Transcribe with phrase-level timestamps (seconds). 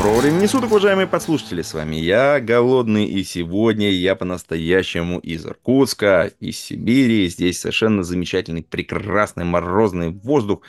[0.00, 6.32] Доброго времени суток, уважаемые подслушатели, с вами я, Голодный, и сегодня я по-настоящему из Иркутска,
[6.40, 7.28] из Сибири.
[7.28, 10.62] Здесь совершенно замечательный, прекрасный морозный воздух.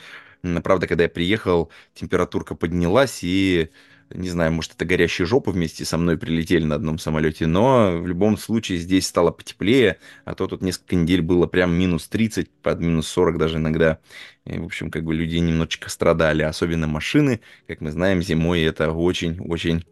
[0.62, 3.70] Правда, когда я приехал, температурка поднялась, и,
[4.14, 8.06] не знаю, может, это горящие жопы вместе со мной прилетели на одном самолете, но в
[8.06, 12.80] любом случае здесь стало потеплее, а то тут несколько недель было прям минус 30, под
[12.80, 13.98] минус 40 даже иногда.
[14.44, 17.40] И, в общем, как бы люди немножечко страдали, особенно машины.
[17.66, 19.84] Как мы знаем, зимой это очень-очень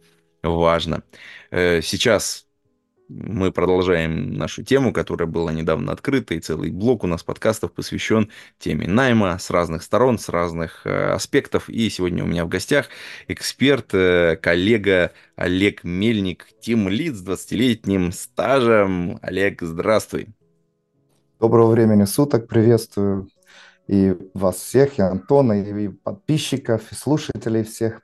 [0.43, 1.03] важно.
[1.51, 2.47] Э, Сейчас
[3.11, 8.31] мы продолжаем нашу тему, которая была недавно открыта, и целый блок у нас подкастов посвящен
[8.59, 11.69] теме найма с разных сторон, с разных э, аспектов.
[11.69, 12.87] И сегодня у меня в гостях
[13.27, 19.19] эксперт, э, коллега Олег Мельник, Тим Лид с 20-летним стажем.
[19.23, 20.29] Олег, здравствуй.
[21.41, 23.29] Доброго времени суток, приветствую
[23.89, 28.03] и вас всех, и Антона, и подписчиков, и слушателей всех.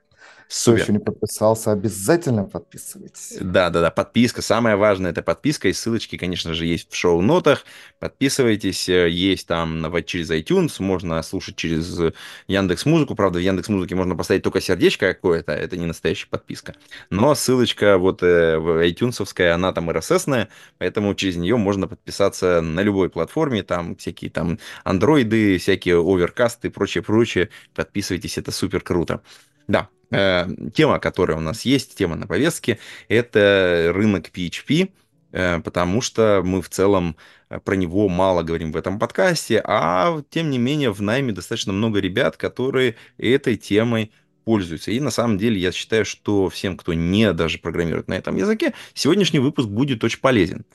[0.49, 3.37] Кто еще не подписался, обязательно подписывайтесь.
[3.41, 4.41] Да, да, да, подписка.
[4.41, 5.67] Самое важное это подписка.
[5.67, 7.65] И ссылочки, конечно же, есть в шоу-нотах.
[7.99, 8.87] Подписывайтесь.
[8.89, 11.99] э, Есть там через iTunes, можно слушать через
[12.47, 13.15] Яндекс Музыку.
[13.15, 15.51] Правда, в Яндекс Музыке можно поставить только сердечко какое-то.
[15.51, 16.75] Это не настоящая подписка.
[17.09, 19.17] Но ссылочка вот э, в iTunes,
[19.53, 23.63] она там RSS-ная, поэтому через нее можно подписаться на любой платформе.
[23.63, 27.49] Там всякие там андроиды, всякие оверкасты и прочее, прочее.
[27.75, 29.21] Подписывайтесь, это супер круто.
[29.67, 32.79] Да, э, тема, которая у нас есть, тема на повестке,
[33.09, 34.89] это рынок PHP,
[35.31, 37.15] э, потому что мы в целом
[37.49, 41.73] э, про него мало говорим в этом подкасте, а тем не менее в найме достаточно
[41.73, 44.11] много ребят, которые этой темой
[44.45, 44.91] пользуются.
[44.91, 48.73] И на самом деле я считаю, что всем, кто не даже программирует на этом языке,
[48.93, 50.65] сегодняшний выпуск будет очень полезен.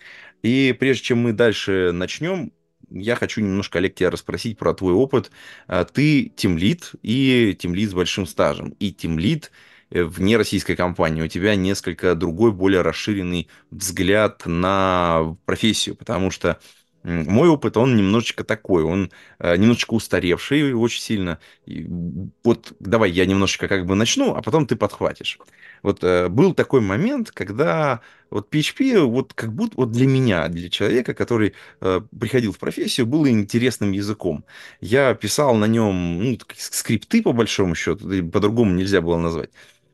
[0.42, 2.52] И прежде чем мы дальше начнем,
[2.94, 5.30] я хочу немножко, Олег, тебя расспросить про твой опыт.
[5.66, 8.70] А, Ты тимлид и тимлид с большим стажем.
[8.78, 9.50] И тимлид
[9.90, 11.22] э, вне российской компании.
[11.22, 16.60] У тебя несколько другой, более расширенный взгляд на профессию, потому что
[17.04, 21.38] мой опыт, он немножечко такой, он э, немножечко устаревший очень сильно.
[21.66, 21.86] И
[22.44, 25.38] вот давай я немножечко как бы начну, а потом ты подхватишь.
[25.82, 30.70] Вот э, был такой момент, когда вот PHP, вот как будто вот для меня, для
[30.70, 34.44] человека, который э, приходил в профессию, было интересным языком.
[34.80, 39.50] Я писал на нем ну, скрипты, по большому счету, по-другому нельзя было назвать.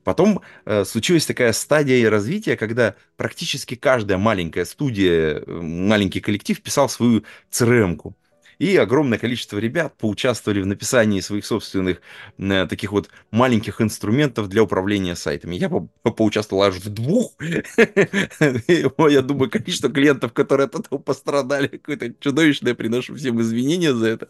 [0.09, 6.89] Потом э, случилась такая стадия развития, когда практически каждая маленькая студия, э, маленький коллектив писал
[6.89, 8.17] свою CRM-ку.
[8.59, 12.01] И огромное количество ребят поучаствовали в написании своих собственных
[12.39, 15.55] э, таких вот маленьких инструментов для управления сайтами.
[15.57, 17.35] Я по- по- поучаствовал аж в двух.
[19.09, 24.29] Я думаю, количество клиентов, которые от этого пострадали, какое-то чудовищное, приношу всем извинения за это.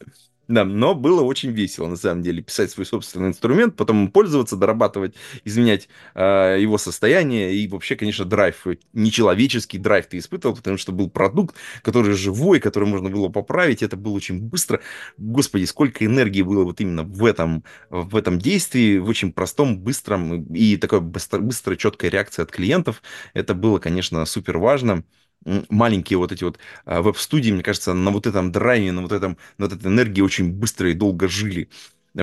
[0.48, 5.14] Да, но было очень весело, на самом деле, писать свой собственный инструмент, потом пользоваться, дорабатывать,
[5.44, 7.54] изменять э, его состояние.
[7.54, 12.60] И вообще, конечно, драйв, э, нечеловеческий драйв ты испытывал, потому что был продукт, который живой,
[12.60, 13.82] который можно было поправить.
[13.82, 14.80] Это было очень быстро.
[15.16, 20.44] Господи, сколько энергии было вот именно в этом, в этом действии, в очень простом, быстром
[20.52, 23.02] и такой быстро, быстрой, четкой реакции от клиентов.
[23.34, 25.04] Это было, конечно, супер важно
[25.44, 29.38] маленькие вот эти вот а, веб-студии, мне кажется, на вот этом драйве, на вот, этом,
[29.56, 31.68] на вот этой энергии очень быстро и долго жили.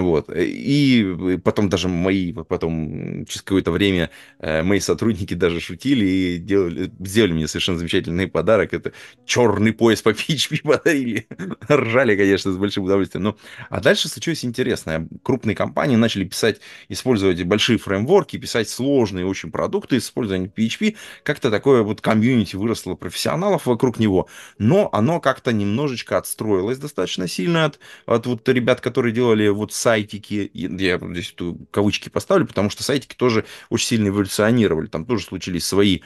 [0.02, 0.30] Вот.
[0.36, 6.92] И потом даже мои, потом через какое-то время э, мои сотрудники даже шутили и делали,
[7.00, 8.74] сделали мне совершенно замечательный подарок.
[8.74, 8.92] Это
[9.26, 11.28] черный пояс по PHP подарили.
[11.72, 13.24] Ржали, конечно, с большим удовольствием.
[13.24, 13.38] Но...
[13.70, 15.08] А дальше случилось интересное.
[15.24, 20.98] Крупные компании начали писать, использовать большие фреймворки, писать сложные очень продукты, использование PHP.
[21.24, 24.28] Как-то такое вот комьюнити выросло профессионалов вокруг него.
[24.58, 30.50] Но оно как-то немножечко отстроилось достаточно сильно от, от вот ребят, которые делали вот сайтики,
[30.52, 35.64] я здесь тут кавычки поставлю, потому что сайтики тоже очень сильно эволюционировали, там тоже случились
[35.64, 36.00] свои,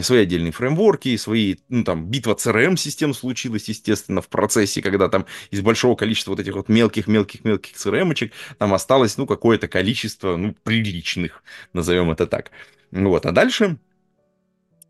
[0.00, 5.60] свои отдельные фреймворки, свои, ну, там, битва CRM-систем случилась, естественно, в процессе, когда там из
[5.60, 11.42] большого количества вот этих вот мелких-мелких-мелких CRM-очек там осталось, ну, какое-то количество, ну, приличных,
[11.74, 12.52] назовем это так.
[12.90, 13.76] Вот, а дальше...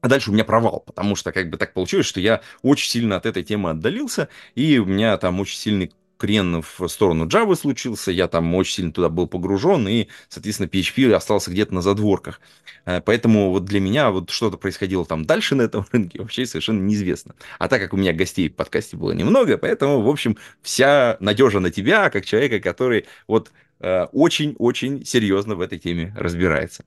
[0.02, 3.16] А дальше у меня провал, потому что как бы так получилось, что я очень сильно
[3.16, 8.10] от этой темы отдалился, и у меня там очень сильный крен в сторону Java случился,
[8.10, 12.40] я там очень сильно туда был погружен, и, соответственно, PHP остался где-то на задворках.
[12.84, 16.80] Э, поэтому вот для меня вот что-то происходило там дальше на этом рынке вообще совершенно
[16.80, 17.34] неизвестно.
[17.58, 21.60] А так как у меня гостей в подкасте было немного, поэтому, в общем, вся надежа
[21.60, 26.84] на тебя, как человека, который вот э, очень-очень серьезно в этой теме разбирается.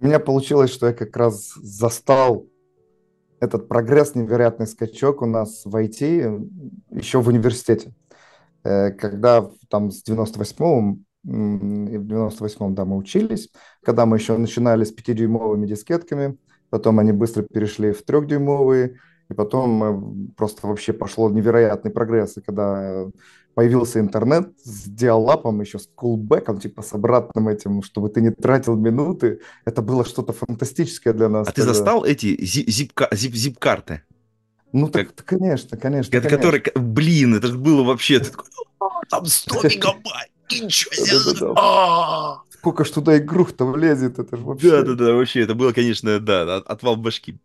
[0.00, 2.46] У меня получилось, что я как раз застал
[3.40, 6.50] этот прогресс, невероятный скачок у нас в IT
[6.90, 7.94] еще в университете.
[8.64, 13.50] Э, когда там с 98-м, в 98-м, да, мы учились,
[13.82, 16.36] когда мы еще начинали с 5-дюймовыми дискетками,
[16.70, 18.96] потом они быстро перешли в 3-дюймовые,
[19.30, 22.38] и потом просто вообще пошло невероятный прогресс.
[22.38, 23.06] И когда
[23.58, 28.76] появился интернет с диалапом, еще с кулбеком, типа с обратным этим, чтобы ты не тратил
[28.76, 29.40] минуты.
[29.64, 31.48] Это было что-то фантастическое для нас.
[31.48, 31.72] А тогда.
[31.72, 33.16] ты застал эти зип-карты?
[33.16, 33.58] Зип, зип
[34.72, 36.16] ну, так, так, конечно, конечно.
[36.16, 36.52] Это конечно.
[36.52, 38.46] который, блин, это же было вообще, ты такой,
[39.10, 41.52] там 100 мегабайт, ничего себе.
[41.56, 42.42] А!
[42.50, 44.70] Сколько ж туда игрух-то влезет, это же вообще...
[44.70, 47.40] Да-да-да, вообще, это было, конечно, да, отвал башки.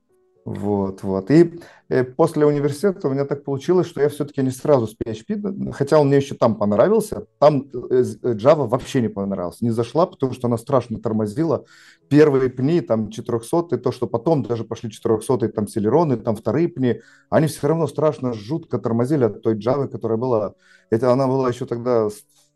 [0.45, 1.31] Вот, вот.
[1.31, 1.57] И
[1.87, 5.99] э, после университета у меня так получилось, что я все-таки не сразу с PHP, хотя
[5.99, 10.33] он мне еще там понравился, там э, э, Java вообще не понравился, не зашла, потому
[10.33, 11.63] что она страшно тормозила.
[12.09, 16.67] Первые пни, там 400, и то, что потом даже пошли 400, там Celeron, там вторые
[16.67, 16.99] пни,
[17.29, 20.55] они все равно страшно, жутко тормозили от той Java, которая была.
[20.89, 22.09] Это она была еще тогда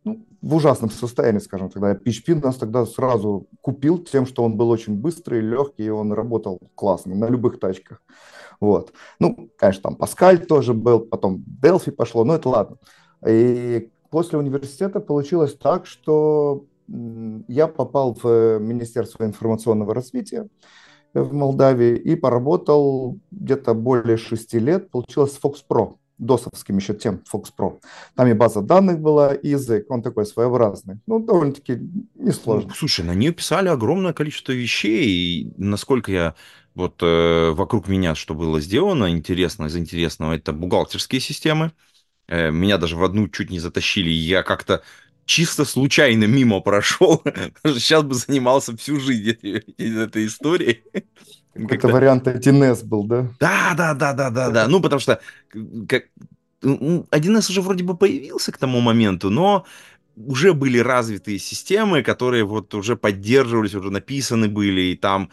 [0.07, 1.94] ну, в ужасном состоянии, скажем тогда.
[1.94, 6.59] PHP нас тогда сразу купил тем, что он был очень быстрый, легкий, и он работал
[6.75, 8.01] классно на любых тачках.
[8.59, 8.94] Вот.
[9.19, 12.77] Ну, конечно, там Паскаль тоже был, потом Delphi пошло, но это ладно.
[13.27, 20.48] И после университета получилось так, что я попал в Министерство информационного развития
[21.13, 24.89] в Молдавии и поработал где-то более шести лет.
[24.89, 27.79] Получилось Fox Pro досовским еще тем Fox Pro.
[28.15, 30.99] Там и база данных была, и язык, он такой своеобразный.
[31.05, 31.79] Ну, довольно-таки
[32.15, 32.69] несложно.
[32.69, 36.35] Ну, слушай, на нее писали огромное количество вещей, и насколько я
[36.75, 41.71] вот э, вокруг меня что было сделано, интересно из интересного, это бухгалтерские системы.
[42.27, 44.83] Э, меня даже в одну чуть не затащили, я как-то
[45.25, 47.21] чисто случайно мимо прошел.
[47.63, 49.37] Сейчас бы занимался всю жизнь
[49.77, 50.83] этой историей.
[51.69, 53.27] Это вариант 1С был, да?
[53.39, 54.68] Да, да, да, да, да, да.
[54.68, 55.19] Ну, потому что
[55.88, 56.06] как,
[56.62, 59.65] 1С уже вроде бы появился к тому моменту, но
[60.15, 65.30] уже были развитые системы, которые вот уже поддерживались, уже написаны были, и там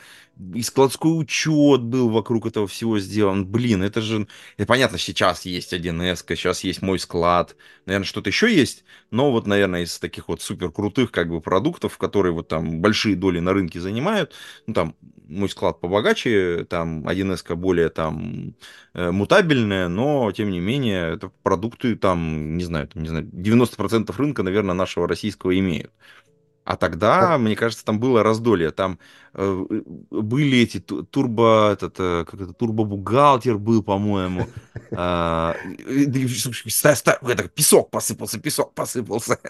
[0.54, 3.46] и складской учет был вокруг этого всего сделан.
[3.46, 4.26] Блин, это же...
[4.56, 7.56] Это понятно, сейчас есть 1С, сейчас есть мой склад,
[7.86, 11.96] наверное, что-то еще есть, но вот, наверное, из таких вот супер крутых как бы продуктов,
[11.96, 14.32] которые вот там большие доли на рынке занимают,
[14.66, 14.94] ну там
[15.28, 18.54] мой склад побогаче, там 1С более там
[18.94, 24.14] э, мутабельная, но тем не менее это продукты там, не знаю, там, не знаю, 90%
[24.16, 25.92] рынка, наверное, нашего российского имеют.
[26.64, 28.70] А тогда, мне кажется, там было раздолье.
[28.70, 28.98] Там
[29.34, 29.64] э,
[30.10, 34.46] были эти турбо, этот, э, как это, турбо-бухгалтер был, по-моему.
[34.90, 35.54] Э,
[37.54, 39.38] песок посыпался, песок посыпался.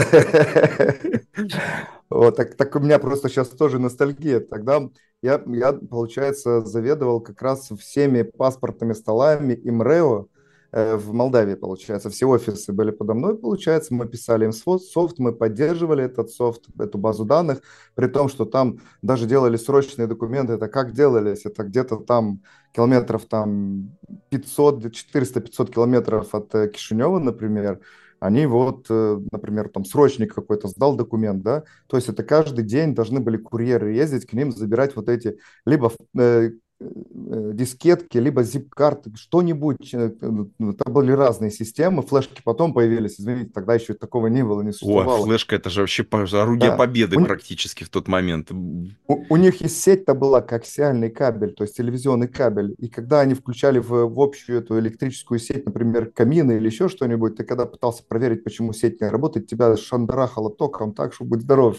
[2.11, 4.39] Вот, так, так у меня просто сейчас тоже ностальгия.
[4.39, 4.89] Тогда
[5.25, 10.29] я, я, получается, заведовал как раз всеми паспортными столами ИМРЭО,
[10.77, 12.11] Э, в Молдавии, получается.
[12.11, 13.95] Все офисы были подо мной, получается.
[13.95, 17.61] Мы писали им софт, мы поддерживали этот софт, эту базу данных,
[17.95, 20.55] при том, что там даже делали срочные документы.
[20.55, 21.47] Это как делались?
[21.47, 22.43] Это где-то там
[22.73, 23.97] километров там
[24.31, 27.79] 500, 400-500 километров от э, Кишинева, например.
[28.25, 32.95] Они вот, э, например, там срочник какой-то сдал документ, да, то есть это каждый день
[32.95, 36.51] должны были курьеры ездить к ним, забирать вот эти либо Э,
[36.81, 39.95] дискетки, либо zip-карты, что-нибудь.
[39.95, 44.63] Э, ну, там были разные системы, флешки потом появились, извините, тогда еще такого не было,
[44.63, 45.21] не существовало.
[45.21, 46.77] О, флешка, это же вообще орудие да.
[46.77, 48.51] победы у практически в тот момент.
[48.51, 53.35] У, у них и сеть-то была коаксиальный кабель, то есть телевизионный кабель, и когда они
[53.35, 58.03] включали в, в общую эту электрическую сеть, например, камины или еще что-нибудь, ты когда пытался
[58.05, 61.79] проверить, почему сеть не работает, тебя шандарахало током так, что будь здоров.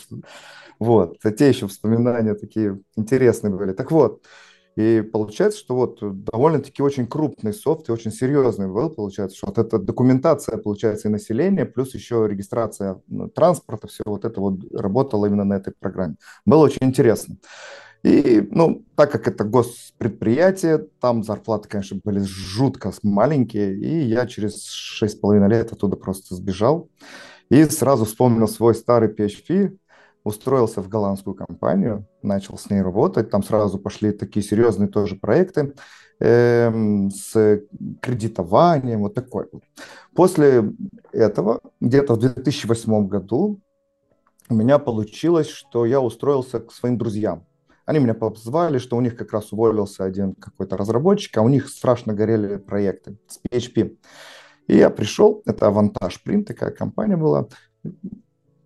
[0.79, 3.71] Вот, те еще воспоминания такие интересные были.
[3.71, 4.21] Так вот,
[4.75, 9.58] и получается, что вот довольно-таки очень крупный софт и очень серьезный был, получается, что вот
[9.58, 15.27] эта документация, получается, и население, плюс еще регистрация ну, транспорта, все вот это вот работало
[15.27, 16.15] именно на этой программе.
[16.46, 17.38] Было очень интересно.
[18.03, 24.70] И, ну, так как это госпредприятие, там зарплаты, конечно, были жутко маленькие, и я через
[25.01, 26.89] 6,5 лет оттуда просто сбежал.
[27.50, 29.77] И сразу вспомнил свой старый PHP,
[30.25, 35.74] устроился в голландскую компанию, начал с ней работать, там сразу пошли такие серьезные тоже проекты.
[36.20, 37.62] эм, с
[38.01, 39.63] кредитованием, вот такой вот.
[40.15, 40.72] После
[41.12, 43.60] этого, где-то в 2008 году,
[44.50, 47.46] у меня получилось, что я устроился к своим друзьям.
[47.86, 51.67] Они меня позвали, что у них как раз уволился один какой-то разработчик, а у них
[51.67, 53.98] страшно горели проекты с PHP.
[54.67, 57.48] И я пришел, это Avantage Print, такая компания была,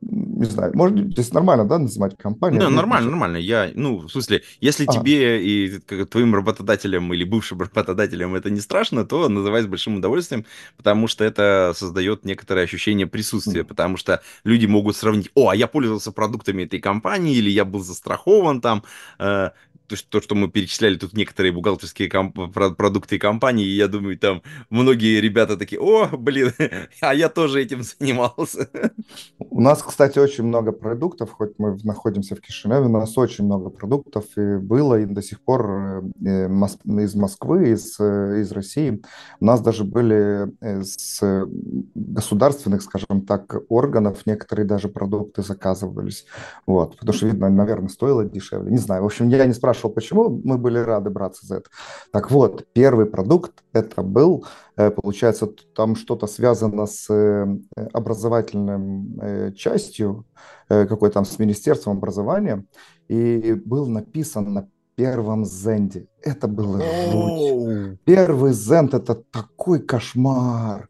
[0.02, 2.62] не знаю, может, здесь нормально, да, называть компанию?
[2.62, 3.38] Да, нормально, нормально.
[3.38, 4.92] Я, ну, в смысле, если а.
[4.92, 9.98] тебе и как, твоим работодателям или бывшим работодателям это не страшно, то называй с большим
[9.98, 10.46] удовольствием,
[10.78, 13.66] потому что это создает некоторое ощущение присутствия, mm.
[13.66, 17.82] потому что люди могут сравнить, о, а я пользовался продуктами этой компании, или я был
[17.82, 18.84] застрахован там,
[19.20, 19.50] э,
[19.90, 24.18] то, что, то, что мы перечисляли тут некоторые бухгалтерские комп- продукты и компании, я думаю,
[24.18, 26.54] там многие ребята такие, о, блин,
[27.02, 28.70] а я тоже этим занимался.
[29.40, 33.70] У нас, кстати, очень много продуктов, хоть мы находимся в Кишиневе, у нас очень много
[33.70, 36.48] продуктов и было, и до сих пор э,
[37.02, 39.02] из Москвы, из, э, из России.
[39.40, 41.22] У нас даже были э, с
[41.96, 46.26] государственных, скажем так, органов некоторые даже продукты заказывались.
[46.66, 48.72] Вот, потому что, видно, наверное, стоило дешевле.
[48.72, 51.70] Не знаю, в общем, я не спрашиваю, спрашивал, почему мы были рады браться за это.
[52.12, 54.46] Так вот, первый продукт это был,
[54.78, 57.48] э, получается, там что-то связано с э,
[57.94, 60.26] образовательной э, частью,
[60.68, 62.64] какой там с Министерством образования,
[63.10, 66.08] и был написан на первом зенде.
[66.22, 66.80] Это было
[67.12, 68.00] жуть.
[68.06, 70.90] Первый зенд это такой кошмар.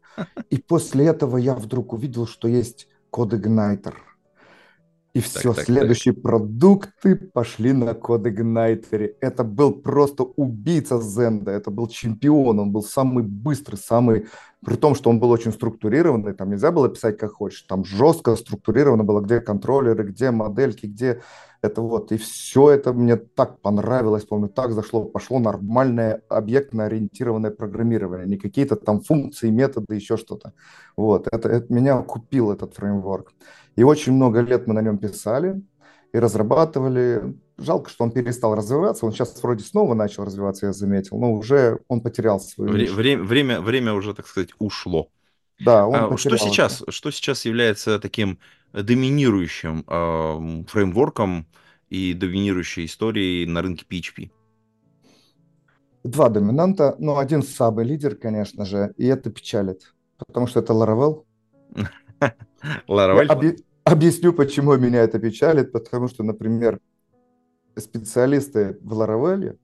[0.50, 3.94] И после этого я вдруг увидел, что есть код Igniter–
[5.12, 6.22] и все, так, следующие так.
[6.22, 9.14] продукты пошли на код Igniter.
[9.20, 14.26] Это был просто убийца Зенда, это был чемпион, он был самый быстрый, самый...
[14.64, 18.36] При том, что он был очень структурированный, там нельзя было писать как хочешь, там жестко
[18.36, 21.22] структурировано было, где контроллеры, где модельки, где
[21.62, 22.12] это вот.
[22.12, 28.76] И все это мне так понравилось, помню, так зашло, пошло нормальное объектно-ориентированное программирование, не какие-то
[28.76, 30.52] там функции, методы, еще что-то.
[30.96, 33.32] Вот, это, это меня купил этот фреймворк.
[33.80, 35.62] И очень много лет мы на нем писали
[36.12, 37.34] и разрабатывали.
[37.56, 39.06] Жалко, что он перестал развиваться.
[39.06, 43.22] Он сейчас вроде снова начал развиваться, я заметил, но уже он потерял свою Вре- время,
[43.22, 45.08] время, время уже, так сказать, ушло.
[45.60, 48.38] Да, он а, что сейчас, что сейчас является таким
[48.74, 51.46] доминирующим э, фреймворком
[51.88, 54.30] и доминирующей историей на рынке PHP?
[56.04, 61.24] Два доминанта, но один самый лидер, конечно же, и это печалит, потому что это Laravel.
[62.86, 63.64] Laravel?
[63.90, 66.78] Объясню, почему меня это печалит, потому что, например,
[67.76, 69.58] специалисты в Laravel,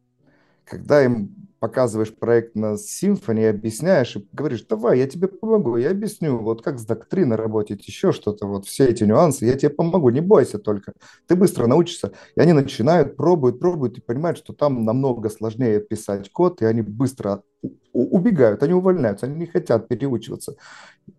[0.67, 6.39] когда им показываешь проект на Symfony, объясняешь и говоришь, давай, я тебе помогу, я объясню,
[6.39, 10.21] вот как с доктриной работать, еще что-то, вот все эти нюансы, я тебе помогу, не
[10.21, 10.93] бойся только,
[11.27, 12.13] ты быстро научишься.
[12.37, 16.83] И они начинают, пробуют, пробуют и понимают, что там намного сложнее писать код, и они
[16.83, 17.43] быстро
[17.93, 20.57] убегают, они увольняются, они не хотят переучиваться.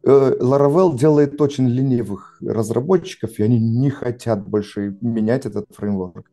[0.03, 6.29] Э, Laravel делает очень ленивых разработчиков, и они не хотят больше менять этот фреймворк.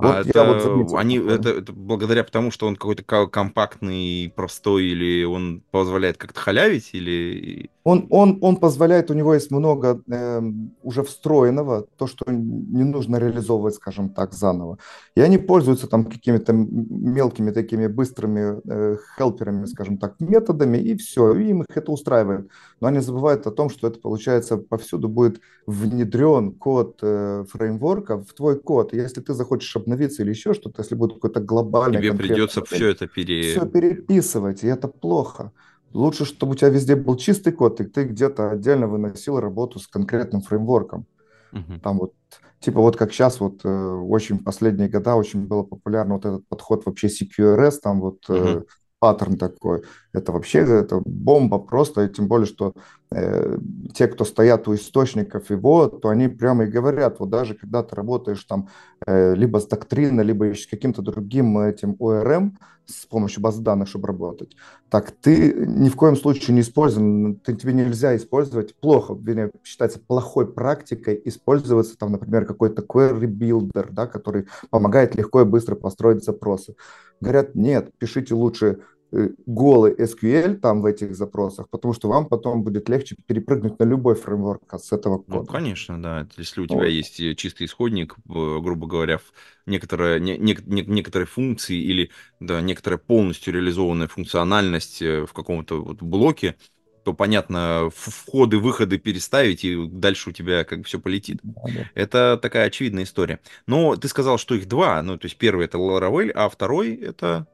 [0.00, 4.84] Вот а это, вот заметил, они, это, это благодаря тому, что он какой-то компактный, простой,
[4.84, 7.70] или он позволяет как-то халявить, или...
[7.84, 10.42] Он, он, он позволяет, у него есть много э,
[10.82, 14.78] уже встроенного, то, что не нужно реализовывать, скажем так, заново.
[15.14, 21.34] И они пользуются там какими-то мелкими такими быстрыми э, хелперами, скажем так, методами, и все,
[21.34, 22.48] и им их это устраивает.
[22.80, 28.32] Но они забывают о том, что это, получается, повсюду будет внедрен код э, фреймворка в
[28.32, 28.92] твой код.
[28.92, 31.98] Если ты захочешь обновиться или еще что-то, если будет какой-то глобальный...
[31.98, 33.52] Тебе придется все это пере...
[33.52, 35.52] Все переписывать, и это плохо.
[35.92, 39.86] Лучше, чтобы у тебя везде был чистый код, и ты где-то отдельно выносил работу с
[39.86, 41.06] конкретным фреймворком.
[41.52, 41.80] Uh-huh.
[41.80, 42.12] Там вот,
[42.60, 46.46] типа вот как сейчас, вот э, очень в последние года очень было популярно вот этот
[46.48, 48.64] подход вообще CQRS, там вот uh-huh.
[49.00, 49.82] паттерн такой.
[50.12, 52.74] Это вообще это бомба просто, и тем более, что
[53.12, 53.58] э,
[53.94, 57.94] те, кто стоят у источников его, то они прямо и говорят, вот даже когда ты
[57.94, 58.68] работаешь там
[59.06, 62.52] э, либо с доктриной, либо с каким-то другим этим ORM,
[62.86, 64.56] с помощью баз данных, чтобы работать,
[64.88, 68.74] так ты ни в коем случае не используем, ты, тебе нельзя использовать.
[68.74, 69.16] Плохо,
[69.62, 75.76] считается плохой практикой использоваться там, например, какой-то query builder, да, который помогает легко и быстро
[75.76, 76.74] построить запросы.
[77.20, 78.80] Говорят, нет, пишите лучше
[79.46, 84.14] голый SQL там в этих запросах, потому что вам потом будет легче перепрыгнуть на любой
[84.14, 85.38] фреймворк с этого ну, кода.
[85.40, 86.28] Ну, конечно, да.
[86.36, 86.86] Если у тебя вот.
[86.86, 89.20] есть э, чистый исходник, грубо говоря,
[89.66, 96.02] некоторые, не, не, некоторые функции или да, некоторая полностью реализованная функциональность э, в каком-то вот
[96.02, 96.56] блоке,
[97.04, 101.40] то, понятно, входы-выходы переставить, и дальше у тебя как бы все полетит.
[101.42, 101.90] Да, да.
[101.94, 103.40] Это такая очевидная история.
[103.66, 105.02] Но ты сказал, что их два.
[105.02, 107.46] Ну, то есть первый это Laravel, а второй это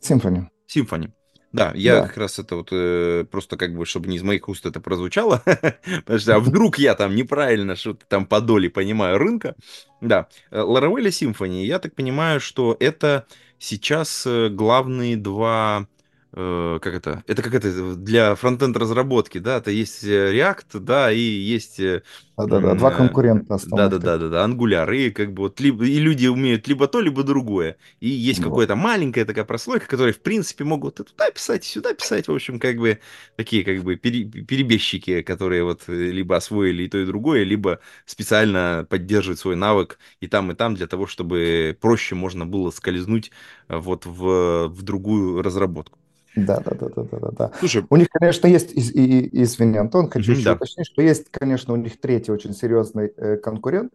[0.00, 0.46] Symfony.
[0.74, 1.10] Symfony.
[1.52, 2.06] Да, я Да.
[2.06, 5.42] как раз это вот э, просто как бы, чтобы не из моих уст это прозвучало,
[6.04, 9.56] потому что а вдруг я там неправильно что-то там по доле понимаю рынка.
[10.00, 13.26] Да, э, Laravel и Symfony, я так понимаю, что это
[13.58, 15.88] сейчас э, главные два,
[16.32, 21.18] как это, это как это для фронтенд разработки, да, это есть э, React, да, и
[21.18, 22.02] есть э,
[22.36, 23.90] Да-да-да, два э, конкурента да, основных.
[23.90, 27.00] да, да, да, да, Angular, и как бы вот либо, и люди умеют либо то,
[27.00, 27.76] либо другое.
[28.00, 28.50] И есть Вот.
[28.50, 32.32] какая-то маленькая такая прослойка, которая, в принципе, могут и туда писать, и сюда писать, в
[32.32, 33.00] общем, как бы
[33.36, 37.80] такие как бы пере- перебежчики, которые вот э, либо освоили и то, и другое, либо
[38.06, 43.30] специально поддерживают свой навык и там, и там, для того, чтобы проще можно было скользнуть
[43.68, 45.99] э, вот в, в другую разработку.
[46.36, 47.50] Да, да, да, да, да, да, да.
[47.58, 50.56] Слушай, У них, конечно, есть, и, и- извини, Антон, хочу мгм, еще да.
[50.56, 53.92] уточнить, что есть, конечно, у них третий очень серьезный э, конкурент,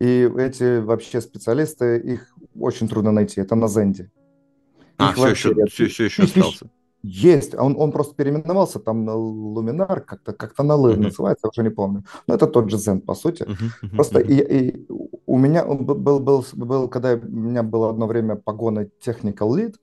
[0.00, 4.10] и эти вообще специалисты, их очень трудно найти, это на Зенде.
[4.98, 5.70] А, Их все еще, нет.
[5.70, 6.66] все, все еще Их остался.
[7.02, 11.04] есть, а он, он просто переименовался там на Луминар, как-то как на Л Мгм.
[11.04, 12.04] называется, я уже не помню.
[12.26, 13.44] Но это тот же Zen, по сути.
[13.44, 14.28] Мгм, мгм, Просто мгм.
[14.28, 14.88] и, и
[15.28, 19.74] у меня был, был, был, когда у меня было одно время погоны Technical Lead,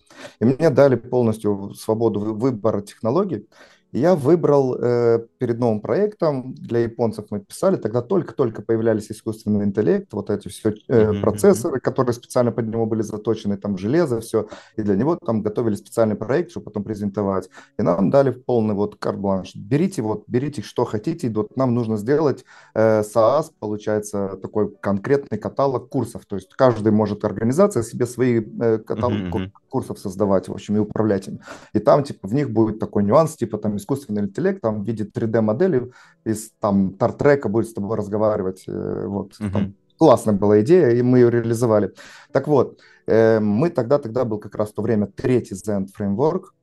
[0.41, 3.47] и мне дали полностью свободу вы- выбора технологий.
[3.95, 10.11] Я выбрал э, перед новым проектом, для японцев мы писали, тогда только-только появлялись искусственный интеллект,
[10.11, 11.21] вот эти все Мгм, мгм.
[11.21, 15.75] процессоры, которые специально под него были заточены, там железо, все, и для него там готовили
[15.75, 17.49] специальный проект, чтобы потом презентовать.
[17.79, 19.55] И нам дали полный вот карт-бланш.
[19.55, 25.37] Берите вот, берите что хотите, и вот нам нужно сделать э, SaaS, получается, такой конкретный
[25.37, 26.25] каталог курсов.
[26.25, 29.53] То есть каждый может организация себе свои э, каталог Мгм, ку- мгм.
[29.69, 31.39] курсов создавать, в общем, и управлять им.
[31.73, 35.03] И там, типа, в них будет такой нюанс, типа, там, искусственный интеллект, там, в виде
[35.03, 35.91] 3D-модели
[36.25, 39.51] из, там, Тартрека будет с тобой разговаривать, э, вот, Мгм.
[39.51, 41.93] там, классная была идея, и мы ее реализовали.
[42.31, 46.53] Так вот, э, мы тогда, тогда был как раз в то время третий Zen фреймворк,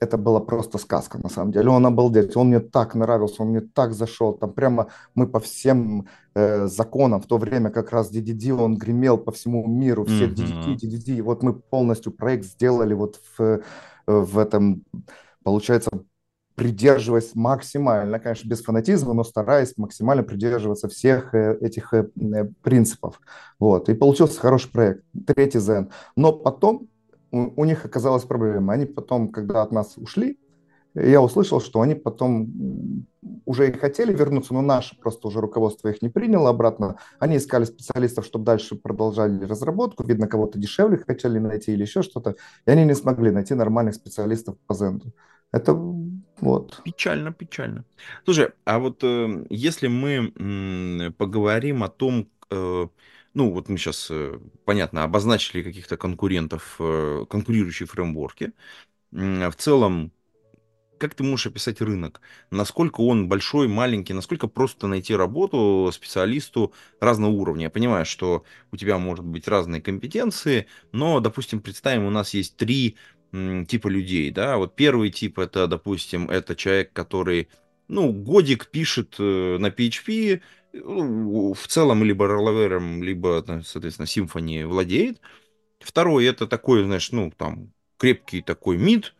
[0.00, 1.68] это была просто сказка, на самом деле.
[1.68, 4.32] Он обалдеть, он мне так нравился, он мне так зашел.
[4.32, 9.18] Там прямо мы по всем э, законам, в то время как раз DDD, он гремел
[9.18, 10.76] по всему миру, все DDD, Мгм.
[10.76, 11.16] DDD.
[11.18, 13.60] И вот мы полностью проект сделали вот в,
[14.06, 14.84] в этом,
[15.44, 15.90] получается,
[16.60, 23.18] придерживаясь максимально, конечно, без фанатизма, но стараясь максимально придерживаться всех э, этих э, э, принципов.
[23.58, 23.88] Вот.
[23.88, 25.90] И получился хороший проект, третий Zen.
[26.16, 26.88] Но потом
[27.30, 28.74] у, них оказалась проблема.
[28.74, 30.38] Они потом, когда от нас ушли,
[30.94, 33.06] я услышал, что они потом
[33.46, 36.96] уже и хотели вернуться, но наше просто уже руководство их не приняло обратно.
[37.18, 40.04] Они искали специалистов, чтобы дальше продолжали разработку.
[40.04, 42.34] Видно, кого-то дешевле хотели найти или еще что-то.
[42.66, 45.14] И они не смогли найти нормальных специалистов по Зенду.
[45.52, 46.80] Это вот.
[46.84, 47.84] Печально, печально.
[48.24, 52.86] Слушай, а вот э, если мы м, поговорим о том, э,
[53.34, 54.10] ну вот мы сейчас,
[54.64, 58.52] понятно, обозначили каких-то конкурентов, э, конкурирующие фреймворки.
[59.12, 60.12] М, В целом,
[60.98, 62.20] как ты можешь описать рынок?
[62.50, 67.64] Насколько он большой, маленький, насколько просто найти работу специалисту разного уровня?
[67.64, 72.56] Я понимаю, что у тебя может быть разные компетенции, но, допустим, представим, у нас есть
[72.56, 72.96] три
[73.32, 77.48] типа людей, да, вот первый тип это, допустим, это человек, который,
[77.88, 80.40] ну, годик пишет э, на PHP,
[80.72, 85.20] ну, в целом либо Laravel, либо, соответственно, Symfony владеет.
[85.80, 89.14] Второй это такой, знаешь, ну, там, крепкий такой мид,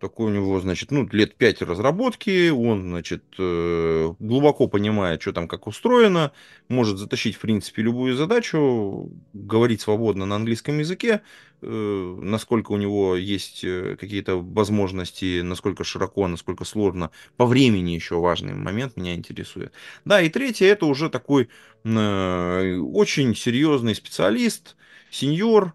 [0.00, 5.48] такой у него, значит, ну, лет 5 разработки, он, значит, э, глубоко понимает, что там
[5.48, 6.32] как устроено,
[6.68, 11.22] может затащить, в принципе, любую задачу, говорить свободно на английском языке,
[11.62, 17.10] э, насколько у него есть э, какие-то возможности, насколько широко, насколько сложно.
[17.36, 19.72] По времени еще важный момент меня интересует.
[20.04, 21.48] Да, и третье, это уже такой
[21.84, 24.74] очень серьезный специалист,
[25.10, 25.74] сеньор,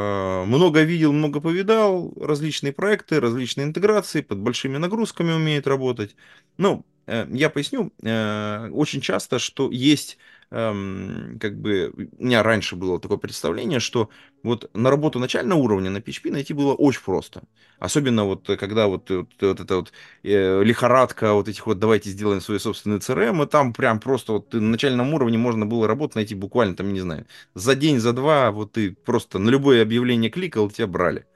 [0.00, 6.16] много видел, много повидал, различные проекты, различные интеграции, под большими нагрузками умеет работать.
[6.56, 10.18] Ну, э, я поясню, э, очень часто, что есть
[10.50, 14.10] эм, как бы у меня раньше было такое представление, что
[14.42, 17.42] вот на работу начального уровня на PHP найти было очень просто.
[17.78, 22.10] Особенно вот э, когда вот, вот, вот эта вот э, лихорадка вот этих вот давайте
[22.10, 26.16] сделаем свой собственный CRM, и там прям просто вот на начальном уровне можно было работу
[26.18, 30.30] найти буквально там, не знаю, за день, за два, вот ты просто на любое объявление
[30.30, 31.26] кликал, тебя брали.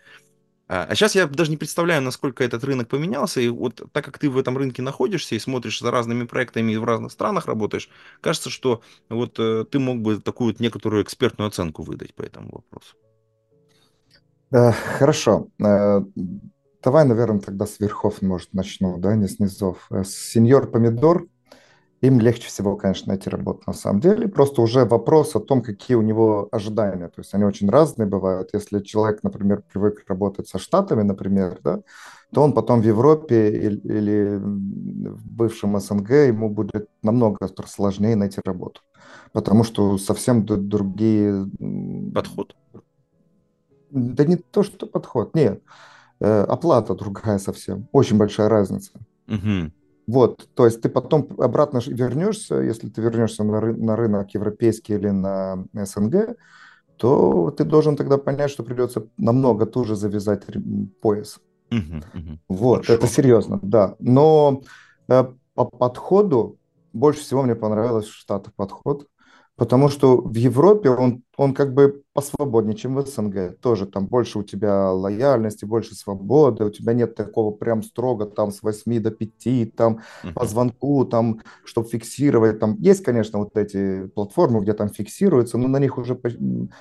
[0.69, 4.29] А сейчас я даже не представляю, насколько этот рынок поменялся, и вот так как ты
[4.29, 7.89] в этом рынке находишься и смотришь за разными проектами и в разных странах работаешь,
[8.21, 12.51] кажется, что вот э, ты мог бы такую вот некоторую экспертную оценку выдать по этому
[12.51, 12.97] вопросу.
[14.51, 15.49] Э, Хорошо.
[15.65, 16.01] Э,
[16.83, 19.89] Давай, наверное, тогда с верхов, может, начну, да, не с низов.
[20.05, 21.27] Сеньор Помидор
[22.03, 24.29] им легче всего, конечно, найти работу на самом деле.
[24.29, 27.09] Просто уже вопрос о том, какие у него ожидания.
[27.09, 28.51] То есть они очень разные бывают.
[28.53, 31.81] Если человек, например, привык работать со Штатами, например, да,
[32.33, 38.41] то он потом в Европе или, или в бывшем СНГ ему будет намного сложнее найти
[38.45, 38.83] работу.
[39.33, 41.49] Потому что совсем другие...
[42.15, 42.57] Подход?
[43.91, 45.63] Да не то, что подход, нет.
[46.21, 47.89] Э, оплата другая совсем.
[47.93, 48.93] Очень большая разница.
[49.29, 49.71] Угу.
[50.07, 54.95] Вот, то есть ты потом обратно вернешься, если ты вернешься на, ры- на рынок европейский
[54.95, 56.37] или на СНГ,
[56.97, 60.43] то ты должен тогда понять, что придется намного туже завязать
[61.01, 61.41] пояс.
[61.71, 62.39] Угу, угу.
[62.49, 62.93] Вот, Хорошо.
[62.95, 63.97] это серьезно, да.
[63.99, 64.63] Но
[65.09, 66.59] э, по подходу
[66.93, 69.07] больше всего мне понравилось в Штатах подход.
[69.57, 73.59] Потому что в Европе он, он как бы посвободнее, чем в СНГ.
[73.61, 78.51] Тоже там больше у тебя лояльности, больше свободы, у тебя нет такого прям строго там
[78.51, 80.33] с 8 до 5, там uh-huh.
[80.33, 82.59] по звонку, там, чтобы фиксировать.
[82.59, 86.19] Там есть, конечно, вот эти платформы, где там фиксируются, но на них уже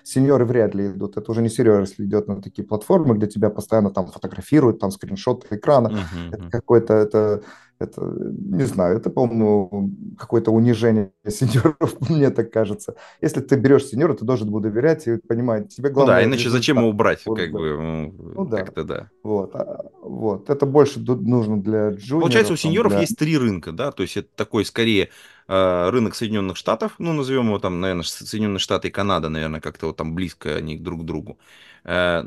[0.04, 1.18] сеньоры вряд ли идут.
[1.18, 4.92] Это уже не серьезно, если идет на такие платформы, где тебя постоянно там фотографируют, там
[4.92, 5.88] скриншот экрана.
[5.88, 6.34] Uh-huh.
[6.34, 7.44] Это какой-то, это
[7.78, 12.96] это, не знаю, это, по-моему, какое-то унижение сеньоров, мне так кажется.
[13.22, 16.16] Если ты берешь сеньора, ты должен ему доверять и понимать, тебе главное...
[16.16, 17.58] Ну да, иначе зачем его брать, вот, как да.
[17.58, 18.58] бы, ну, ну да.
[18.58, 19.10] как-то да.
[19.24, 22.22] Вот, а, вот, это больше нужно для джуниоров.
[22.22, 23.02] Получается, у сеньоров для...
[23.02, 25.10] есть три рынка, да, то есть это такой, скорее,
[25.48, 29.88] а, рынок Соединенных Штатов, ну, назовем его там, наверное, Соединенные Штаты и Канада, наверное, как-то
[29.88, 31.38] вот там близко они друг к другу.
[31.84, 32.24] Э,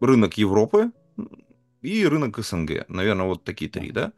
[0.00, 0.90] рынок Европы,
[1.82, 2.88] и рынок СНГ.
[2.88, 4.12] Наверное, вот такие три, да?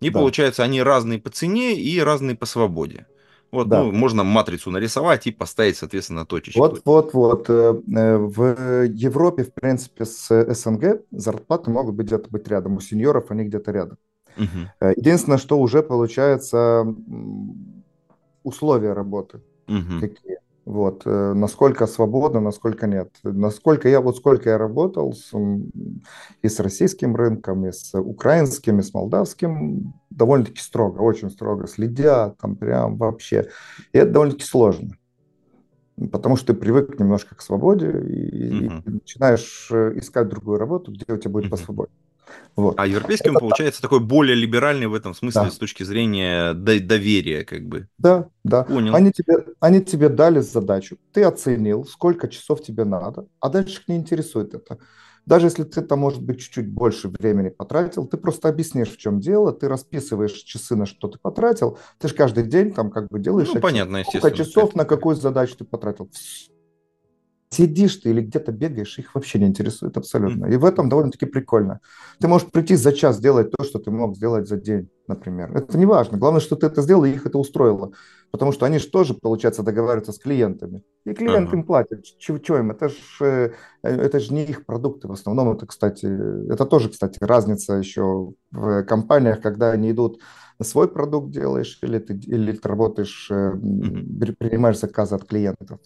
[0.00, 0.18] И да.
[0.18, 3.06] получается, они разные по цене и разные по свободе.
[3.52, 3.82] Вот, да.
[3.82, 6.58] ну, можно матрицу нарисовать и поставить, соответственно, точечки.
[6.58, 7.50] Вот, вот, вот.
[7.50, 12.76] Э, э, в Европе, в принципе, с СНГ зарплаты могут быть где-то быть рядом.
[12.76, 13.98] У сеньоров они где-то рядом.
[14.36, 14.90] Угу.
[14.96, 16.86] Единственное, что уже получается
[18.42, 19.42] условия работы.
[19.68, 20.00] Угу.
[20.00, 20.38] Какие.
[20.64, 23.10] Вот, э, насколько свободно, насколько нет.
[23.24, 25.32] Насколько я, вот сколько я работал с,
[26.42, 32.38] и с российским рынком, и с украинским, и с молдавским, довольно-таки строго, очень строго следят,
[32.38, 33.48] там прям вообще.
[33.92, 34.96] И это довольно-таки сложно.
[36.12, 38.82] Потому что ты привык немножко к свободе и, угу.
[38.86, 41.50] и начинаешь э, искать другую работу, где у тебя будет угу.
[41.50, 41.98] посвободнее.
[42.56, 42.74] Вот.
[42.78, 45.50] А европейским, это получается, такой более либеральный в этом смысле да.
[45.50, 47.88] с точки зрения доверия, как бы.
[47.98, 48.64] Да, да.
[48.64, 48.94] Понял.
[48.94, 53.88] Они тебе, они тебе дали задачу, ты оценил, сколько часов тебе надо, а дальше их
[53.88, 54.78] не интересует это.
[55.30, 59.20] Даже если ты там, может быть, чуть-чуть больше времени потратил, ты просто объяснишь, в чем
[59.20, 63.20] дело, ты расписываешь часы, на что ты потратил, ты же каждый день там как бы
[63.20, 63.46] делаешь...
[63.54, 66.10] Ну, понятно, Сколько часов на какую задачу ты потратил
[67.50, 70.46] сидишь ты или где-то бегаешь, их вообще не интересует абсолютно.
[70.46, 71.80] И в этом довольно-таки прикольно.
[72.20, 75.56] Ты можешь прийти за час сделать то, что ты мог сделать за день, например.
[75.56, 76.16] Это не важно.
[76.16, 77.92] Главное, что ты это сделал, и их это устроило.
[78.30, 80.84] Потому что они же тоже, получается, договариваются с клиентами.
[81.04, 81.54] И клиент uh-huh.
[81.54, 82.04] им платит.
[82.18, 82.70] Чего, чего им?
[82.70, 83.50] Это же э,
[83.82, 85.50] это ж не их продукты в основном.
[85.50, 86.06] Это, кстати,
[86.52, 90.20] это тоже, кстати, разница еще в компаниях, когда они идут
[90.62, 94.36] свой продукт делаешь, или ты, или ты работаешь, mm-hmm.
[94.38, 95.80] принимаешь заказы от клиентов,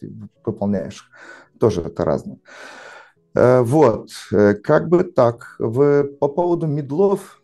[0.45, 1.11] выполняешь
[1.59, 2.39] тоже это разное.
[3.35, 5.57] Э, вот, э, как бы так.
[5.59, 7.43] В, по поводу медлов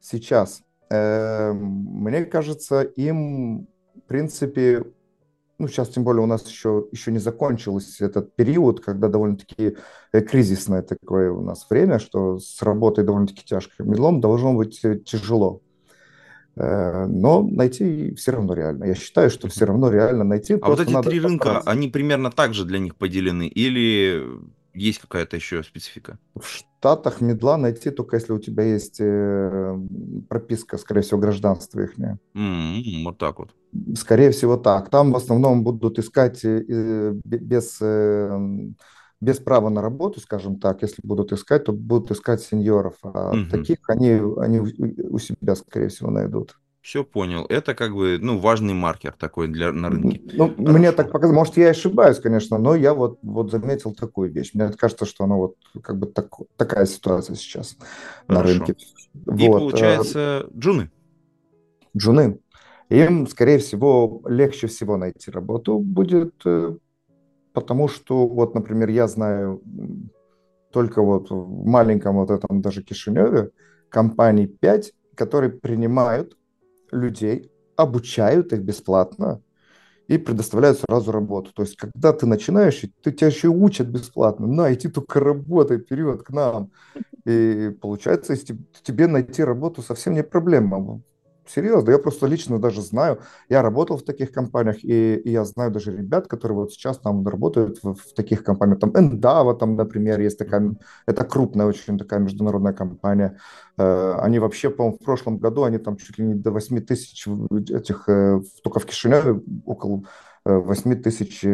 [0.00, 4.84] сейчас, э, мне кажется, им, в принципе,
[5.58, 9.76] ну, сейчас тем более у нас еще, еще не закончился этот период, когда довольно-таки
[10.12, 13.82] кризисное такое у нас время, что с работой довольно-таки тяжко.
[13.82, 15.60] Медлом должно быть тяжело.
[16.56, 18.84] Э, но найти все равно реально.
[18.84, 20.54] Я считаю, что все равно реально найти.
[20.60, 24.22] А вот эти три рынка, они примерно так же для них поделены или
[24.74, 26.18] есть какая-то еще специфика?
[26.34, 29.78] В Штатах медла найти только если у тебя есть э,
[30.28, 31.98] прописка, скорее всего, гражданства их.
[31.98, 33.50] Mm-hmm, вот так вот.
[33.96, 34.90] Скорее всего так.
[34.90, 37.80] Там в основном будут искать э, без
[39.20, 42.94] без права на работу, скажем так, если будут искать, то будут искать сеньоров.
[43.02, 43.50] А угу.
[43.50, 46.56] таких они, они у себя, скорее всего, найдут.
[46.80, 47.44] Все понял.
[47.50, 50.22] Это как бы ну, важный маркер такой для, на рынке.
[50.32, 50.78] Ну, Хорошо.
[50.78, 51.36] мне так показалось.
[51.36, 54.52] Может, я ошибаюсь, конечно, но я вот, вот заметил такую вещь.
[54.54, 57.76] Мне кажется, что она вот как бы так, такая ситуация сейчас
[58.26, 58.26] Хорошо.
[58.28, 58.76] на рынке.
[59.14, 59.58] И вот.
[59.58, 60.90] получается, джуны.
[61.94, 62.38] Джуны.
[62.88, 66.76] Им, скорее всего, легче всего найти работу будет э,
[67.60, 69.62] потому что, вот, например, я знаю
[70.72, 73.50] только вот в маленьком вот этом даже Кишиневе
[73.88, 76.36] компаний 5, которые принимают
[76.92, 79.42] людей, обучают их бесплатно
[80.08, 81.52] и предоставляют сразу работу.
[81.54, 84.46] То есть, когда ты начинаешь, ты тебя еще учат бесплатно.
[84.46, 86.70] На, иди только работай, вперед к нам.
[87.26, 91.02] И получается, если тебе найти работу совсем не проблема
[91.54, 95.70] Серьезно, я просто лично даже знаю, я работал в таких компаниях, и, и я знаю
[95.72, 100.20] даже ребят, которые вот сейчас там работают в, в таких компаниях, там Endava, там, например,
[100.20, 103.36] есть такая, это крупная очень такая международная компания,
[103.78, 107.26] э, они вообще, по-моему, в прошлом году, они там чуть ли не до 8 тысяч
[107.26, 110.04] этих, э, только в Кишиневе около
[110.44, 111.44] 8 э, тысяч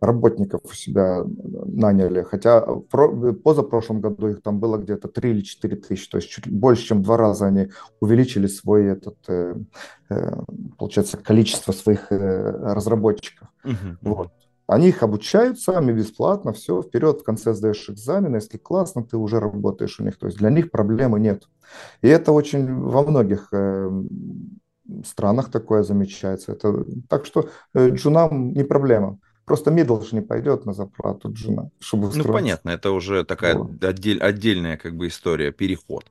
[0.00, 5.76] работников у себя наняли, хотя в позапрошлом году их там было где-то 3 или 4
[5.76, 7.68] тысячи, то есть чуть больше, чем два раза они
[8.00, 9.56] увеличили свой этот, э,
[10.08, 10.40] э,
[10.78, 13.48] получается, количество своих э, разработчиков.
[13.64, 13.96] Uh-huh.
[14.00, 14.30] Вот.
[14.66, 19.40] Они их обучают сами бесплатно, все, вперед, в конце сдаешь экзамен, если классно, ты уже
[19.40, 21.48] работаешь у них, то есть для них проблемы нет.
[22.02, 23.52] И это очень во многих
[25.04, 26.52] странах такое замечается.
[26.52, 29.18] Это, так что джунам не проблема.
[29.50, 32.28] Просто Мидлж не пойдет на зарплату Джина, чтобы устроиться.
[32.28, 33.82] Ну, понятно, это уже такая вот.
[33.82, 36.04] отдель, отдельная как бы история, переход.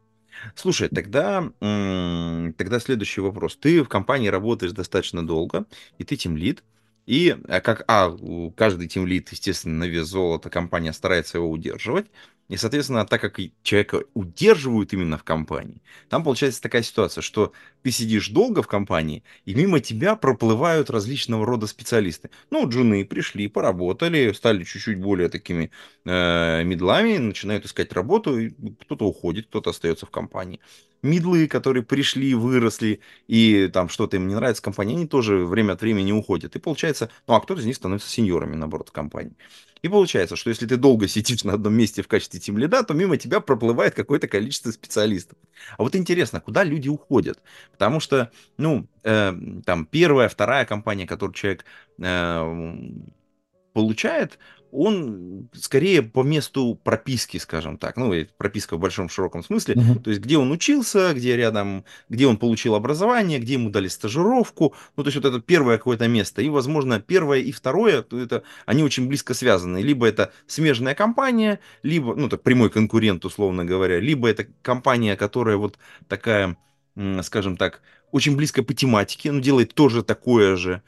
[0.56, 3.56] Слушай, тогда, тогда следующий вопрос.
[3.56, 5.64] Ты в компании работаешь достаточно долго,
[5.98, 6.66] и ты тем лид,
[7.06, 8.14] и а, как, а,
[8.58, 12.08] каждый тем лид, естественно, на вес золота компания старается его удерживать,
[12.50, 17.92] и, соответственно, так как человека удерживают именно в компании, там получается такая ситуация, что ты
[17.92, 22.32] сидишь долго в компании, и мимо тебя проплывают различного рода специалисты.
[22.50, 25.72] Ну, джуны пришли, поработали, стали чуть-чуть более такими
[26.06, 28.38] э, медлами, начинают искать работу,
[28.82, 30.60] кто-то уходит, кто-то остается в компании.
[31.02, 35.74] Мидлы, которые пришли, выросли, и там что-то им не нравится в компании, они тоже время
[35.74, 36.56] от времени уходят.
[36.56, 39.38] И получается, ну, а кто-то из них становится сеньорами, наоборот, в компании.
[39.82, 43.18] И получается, что если ты долго сидишь на одном месте в качестве тимлида, то мимо
[43.18, 45.38] тебя проплывает какое-то количество специалистов.
[45.78, 47.40] А вот интересно, куда люди уходят?
[47.72, 49.34] Потому что, ну, э,
[49.66, 51.66] там первая, вторая компания, которую человек
[51.98, 52.76] э,
[53.74, 54.38] получает,
[54.72, 60.00] он скорее по месту прописки, скажем так, ну, прописка в большом широком смысле, uh-huh.
[60.02, 64.74] то есть где он учился, где рядом, где он получил образование, где ему дали стажировку,
[64.96, 68.44] ну, то есть вот это первое какое-то место, и, возможно, первое и второе, то это,
[68.66, 74.00] они очень близко связаны, либо это смежная компания, либо, ну, так прямой конкурент, условно говоря,
[74.00, 75.78] либо это компания, которая вот
[76.08, 76.58] такая,
[77.24, 80.82] скажем так, очень близко по тематике, ну, делает тоже такое же,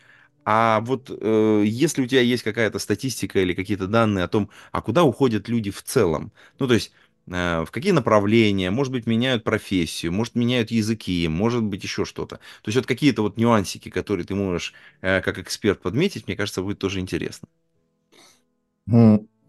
[0.45, 4.81] а вот э, если у тебя есть какая-то статистика или какие-то данные о том, а
[4.81, 6.91] куда уходят люди в целом, ну то есть
[7.27, 12.37] э, в какие направления, может быть, меняют профессию, может, меняют языки, может быть, еще что-то.
[12.37, 16.61] То есть вот какие-то вот нюансики, которые ты можешь э, как эксперт подметить, мне кажется,
[16.63, 17.47] будет тоже интересно.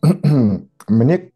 [0.89, 1.33] Мне,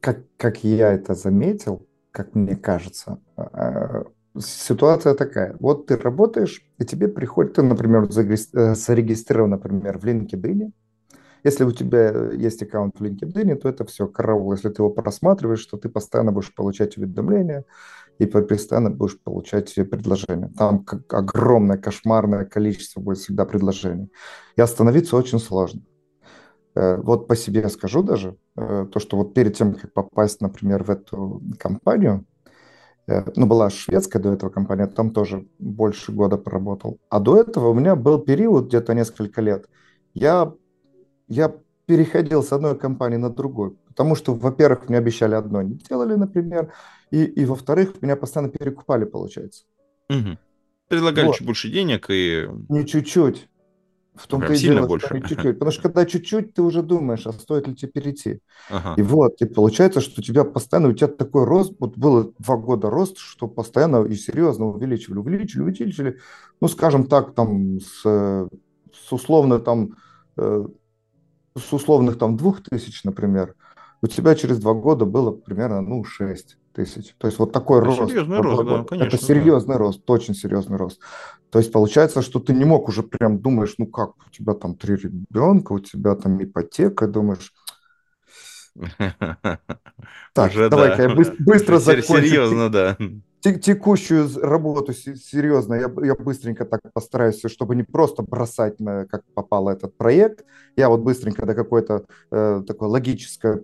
[0.00, 4.04] как, как я это заметил, как мне кажется, э,
[4.38, 5.56] ситуация такая.
[5.60, 10.72] Вот ты работаешь, и тебе приходит, ты, например, э, зарегистрирован, например, в LinkedIn.
[11.42, 14.52] Если у тебя есть аккаунт в LinkedIn, то это все караул.
[14.52, 17.64] Если ты его просматриваешь, то ты постоянно будешь получать уведомления
[18.18, 20.50] и постоянно будешь получать предложения.
[20.56, 24.12] Там огромное, кошмарное количество будет всегда предложений.
[24.56, 25.80] И остановиться очень сложно.
[26.74, 30.84] Э, вот по себе скажу даже, э, то, что вот перед тем, как попасть, например,
[30.84, 32.26] в эту компанию,
[33.36, 36.98] ну, была шведская до этого компания, там тоже больше года поработал.
[37.08, 39.68] А до этого у меня был период, где-то несколько лет,
[40.14, 40.52] я,
[41.28, 41.52] я
[41.86, 46.72] переходил с одной компании на другую, потому что, во-первых, мне обещали одно, не делали, например,
[47.10, 49.64] и, и во-вторых, меня постоянно перекупали, получается.
[50.08, 50.38] Угу.
[50.88, 51.36] Предлагали вот.
[51.36, 52.48] чуть больше денег и...
[52.68, 53.48] Не чуть-чуть.
[54.20, 55.20] В том Прям сильно дело, больше.
[55.28, 55.54] чуть-чуть.
[55.54, 58.40] Потому что когда чуть-чуть, ты уже думаешь, а стоит ли тебе перейти.
[58.68, 58.94] Ага.
[58.98, 62.56] И вот, и получается, что у тебя постоянно, у тебя такой рост, вот было два
[62.58, 66.18] года рост, что постоянно и серьезно увеличивали, увеличили, увеличили.
[66.60, 69.96] Ну, скажем так, там, с, с условно там,
[70.36, 70.66] э,
[71.56, 73.54] с условных там двух тысяч, например,
[74.02, 77.14] у тебя через два года было примерно, ну, шесть тысяч.
[77.18, 78.10] То есть вот такой это рост.
[78.10, 79.08] Серьезный рост, да, конечно.
[79.08, 79.78] Это серьезный да.
[79.78, 81.00] рост, очень серьезный рост.
[81.50, 84.74] То есть получается, что ты не мог уже прям думаешь, ну как, у тебя там
[84.76, 87.52] три ребенка, у тебя там ипотека, думаешь,
[90.32, 92.14] так, давай-ка я быстро закончу.
[92.14, 92.96] Серьезно, да
[93.40, 99.70] текущую работу серьезно, я, я быстренько так постараюсь, чтобы не просто бросать, на, как попало
[99.70, 100.44] этот проект,
[100.76, 103.62] я вот быстренько до какой-то э, такой логической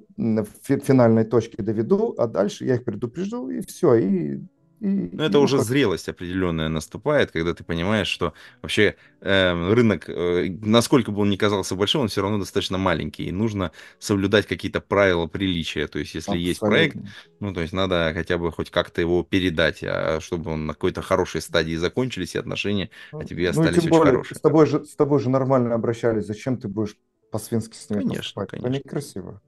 [0.62, 4.40] фи, финальной точки доведу, а дальше я их предупрежу, и все, и
[4.80, 10.48] ну, это и уже зрелость определенная наступает, когда ты понимаешь, что вообще э, рынок, э,
[10.62, 14.80] насколько бы он ни казался большим, он все равно достаточно маленький, и нужно соблюдать какие-то
[14.80, 15.86] правила приличия.
[15.86, 16.48] То есть, если Абсолютно.
[16.48, 16.96] есть проект,
[17.40, 21.00] ну, то есть надо хотя бы хоть как-то его передать, а чтобы он на какой-то
[21.00, 24.36] хорошей стадии закончились, и отношения о тебе ну, остались очень более, хорошие.
[24.36, 26.96] С тобой, же, с тобой же нормально обращались, зачем ты будешь
[27.30, 28.50] по-свински с ними Конечно, поступать?
[28.50, 28.68] конечно.
[28.68, 29.40] Это некрасиво.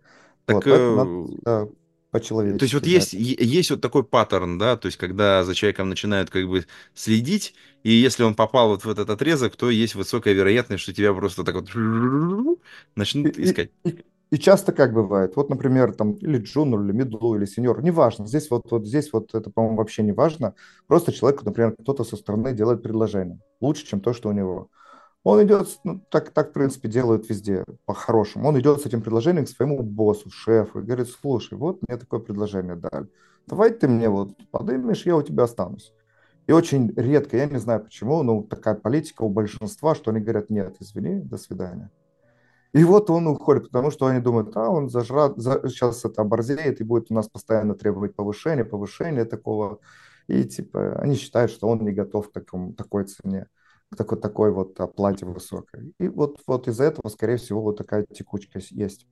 [0.46, 0.94] Так, вот, э...
[0.96, 1.68] надо, да
[2.10, 2.58] по-человечески.
[2.58, 2.88] То есть вот да.
[2.88, 7.54] есть, есть вот такой паттерн, да, то есть когда за человеком начинают как бы следить,
[7.82, 11.44] и если он попал вот в этот отрезок, то есть высокая вероятность, что тебя просто
[11.44, 11.68] так вот
[12.96, 13.70] начнут искать.
[13.84, 17.82] и, и, и часто как бывает, вот, например, там или джуниор, или мидлу, или сеньор,
[17.82, 20.54] неважно, здесь вот, вот здесь вот это, по-моему, вообще не важно,
[20.86, 24.70] просто человеку, например, кто-то со стороны делает предложение, лучше, чем то, что у него.
[25.24, 28.48] Он идет, ну, так, так, в принципе, делают везде, по-хорошему.
[28.48, 32.20] Он идет с этим предложением к своему боссу, шефу, и говорит, слушай, вот мне такое
[32.20, 33.08] предложение дали.
[33.46, 35.92] Давай ты мне вот подымешь, я у тебя останусь.
[36.46, 40.48] И очень редко, я не знаю почему, но такая политика у большинства, что они говорят,
[40.50, 41.90] нет, извини, до свидания.
[42.72, 46.80] И вот он уходит, потому что они думают, а он зажрат, за, сейчас это оборзеет
[46.80, 49.80] и будет у нас постоянно требовать повышения, повышения такого.
[50.26, 53.46] И типа они считают, что он не готов к такому, такой цене,
[53.90, 55.94] к такой, такой вот оплате высокой.
[55.98, 59.06] И вот, вот из-за этого, скорее всего, вот такая текучка есть.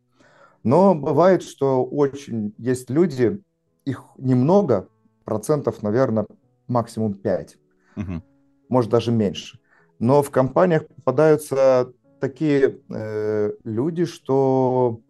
[0.63, 3.41] Но бывает, что очень есть люди,
[3.85, 4.89] их немного,
[5.25, 6.27] процентов, наверное,
[6.67, 7.57] максимум 5,
[7.97, 8.23] Мгм.
[8.69, 9.59] может даже меньше.
[9.99, 15.01] Но в компаниях попадаются такие э, люди, что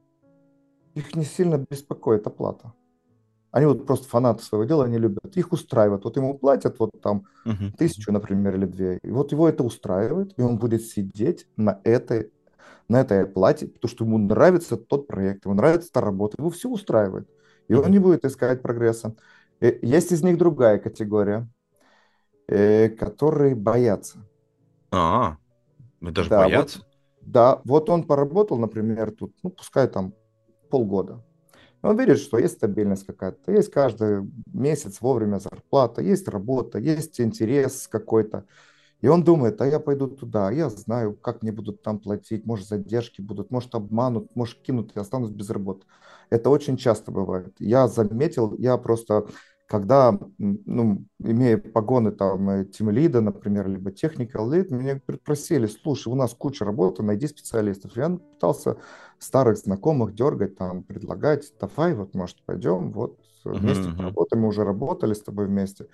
[0.94, 2.72] их не сильно беспокоит оплата.
[3.56, 5.34] Они вот просто фанаты своего дела, они любят.
[5.34, 6.04] Их устраивает.
[6.04, 7.72] Вот ему платят вот там Мгм.
[7.78, 8.98] тысячу, например, или две.
[9.02, 12.30] И вот его это устраивает, и он будет сидеть на этой,
[12.88, 16.68] на этой оплате, потому что ему нравится тот проект, ему нравится та работа, его все
[16.68, 17.30] устраивает.
[17.68, 17.92] И он Мгм.
[17.92, 19.16] не будет искать прогресса.
[19.62, 21.48] Э, Есть из них другая категория,
[22.48, 24.26] э, которые боятся.
[24.90, 25.38] А,
[26.00, 26.80] мы даже Да, вот, боятся.
[27.22, 30.12] да, вот он поработал, например, тут, ну, пускай там
[30.68, 31.22] полгода.
[31.82, 37.86] Он видит, что есть стабильность какая-то, есть каждый месяц вовремя зарплата, есть работа, есть интерес
[37.88, 38.44] какой-то.
[39.02, 42.66] И он думает, а я пойду туда, я знаю, как мне будут там платить, может,
[42.66, 45.86] задержки будут, может, обманут, может, кинут, и останусь без работы.
[46.30, 47.54] Это очень часто бывает.
[47.58, 49.26] Я заметил, я просто,
[49.66, 56.34] когда, ну, имея погоны там тимлида, например, либо техникал лид, меня просили, слушай, у нас
[56.34, 57.96] куча работы, найди специалистов.
[57.96, 58.76] Я пытался
[59.18, 63.96] старых знакомых дергать, там, предлагать, давай, вот, может, пойдем, вот, вместе мгм.
[63.96, 65.88] поработаем, мы уже работали с тобой вместе.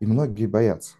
[0.00, 0.96] И многие боятся.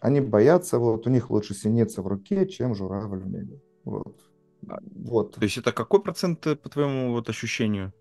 [0.00, 3.60] Они боятся, вот, у них лучше синица в руке, чем журавль в небе.
[3.84, 4.16] Вот.
[4.62, 5.34] Вот.
[5.34, 7.92] То есть это какой процент, э, по твоему вот ощущению?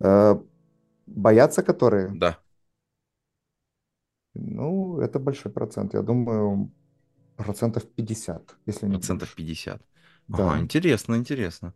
[0.00, 0.36] Э,
[1.06, 2.10] Боятся которые?
[2.14, 2.38] Да.
[4.34, 5.94] Ну, это большой процент.
[5.94, 6.72] Я думаю,
[7.36, 9.34] процентов 50, если не Процентов больше.
[9.34, 9.82] 50.
[10.28, 11.74] Да, Ага, интересно, интересно.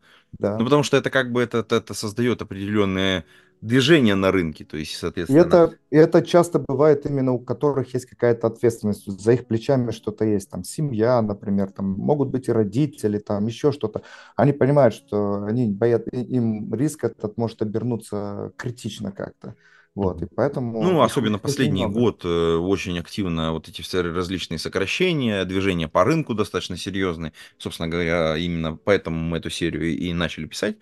[0.59, 0.67] Ну, да.
[0.67, 3.27] потому что это как бы это, это, это создает определенное
[3.63, 4.97] движение на рынке, то есть,
[5.29, 5.35] И соответственно.
[5.35, 10.25] это, и это часто бывает именно у которых есть какая-то ответственность, за их плечами что-то
[10.25, 14.03] есть, там семья, например, там могут быть и родители, там еще что-то.
[14.37, 19.57] Они понимают, что они боят, и- им риск этот может обернуться критично как-то.
[19.97, 22.01] Вот, и поэтому Ну, особенно последний немного.
[22.01, 27.33] год э, очень активно вот эти все различные сокращения, движения по рынку достаточно серьезные.
[27.59, 30.77] Собственно говоря, именно поэтому мы эту серию и начали писать.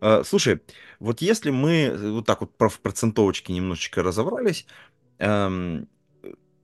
[0.00, 0.60] Э, Слушай,
[1.00, 4.66] вот если мы э, вот так вот про в процентовочке немножечко разобрались,
[5.18, 5.88] эм,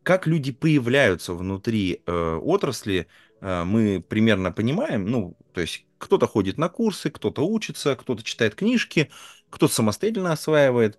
[0.02, 3.08] как люди появляются внутри отрасли,
[3.40, 9.10] мы примерно понимаем, ну, то есть кто-то ходит на курсы, кто-то учится, кто-то читает книжки,
[9.50, 10.98] кто-то самостоятельно осваивает.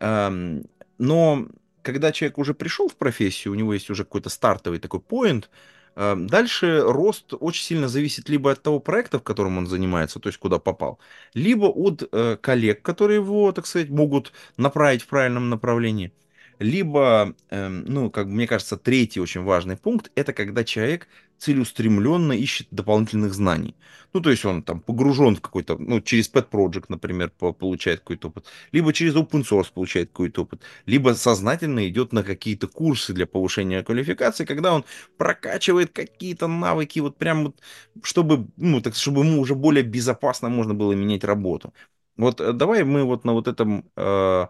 [0.00, 0.62] Ам,
[0.98, 1.46] Но
[1.82, 5.50] когда человек уже пришел в профессию, у него есть уже какой-то стартовый такой поинт,
[5.94, 10.28] ам, дальше рост очень сильно зависит либо от того проекта, в котором он занимается, то
[10.28, 10.98] есть куда попал,
[11.34, 16.12] либо от э, коллег, которые его, так сказать, могут направить в правильном направлении,
[16.58, 22.66] либо, эм, ну, как мне кажется, третий очень важный пункт, это когда человек целеустремленно ищет
[22.72, 23.76] дополнительных знаний.
[24.12, 28.00] Ну, то есть он там погружен в какой-то, ну, через Pet Project, например, по- получает
[28.00, 33.12] какой-то опыт, либо через open source получает какой-то опыт, либо сознательно идет на какие-то курсы
[33.12, 34.84] для повышения квалификации, когда он
[35.16, 37.60] прокачивает какие-то навыки, вот прям вот,
[38.02, 41.72] чтобы, ну, так, чтобы ему уже более безопасно можно было менять работу.
[42.16, 44.46] Вот э, давай мы вот на вот этом э,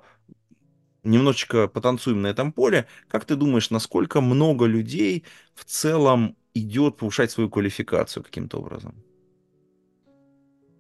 [1.05, 2.87] немножечко потанцуем на этом поле.
[3.09, 9.05] Как ты думаешь, насколько много людей в целом идет повышать свою квалификацию каким-то образом?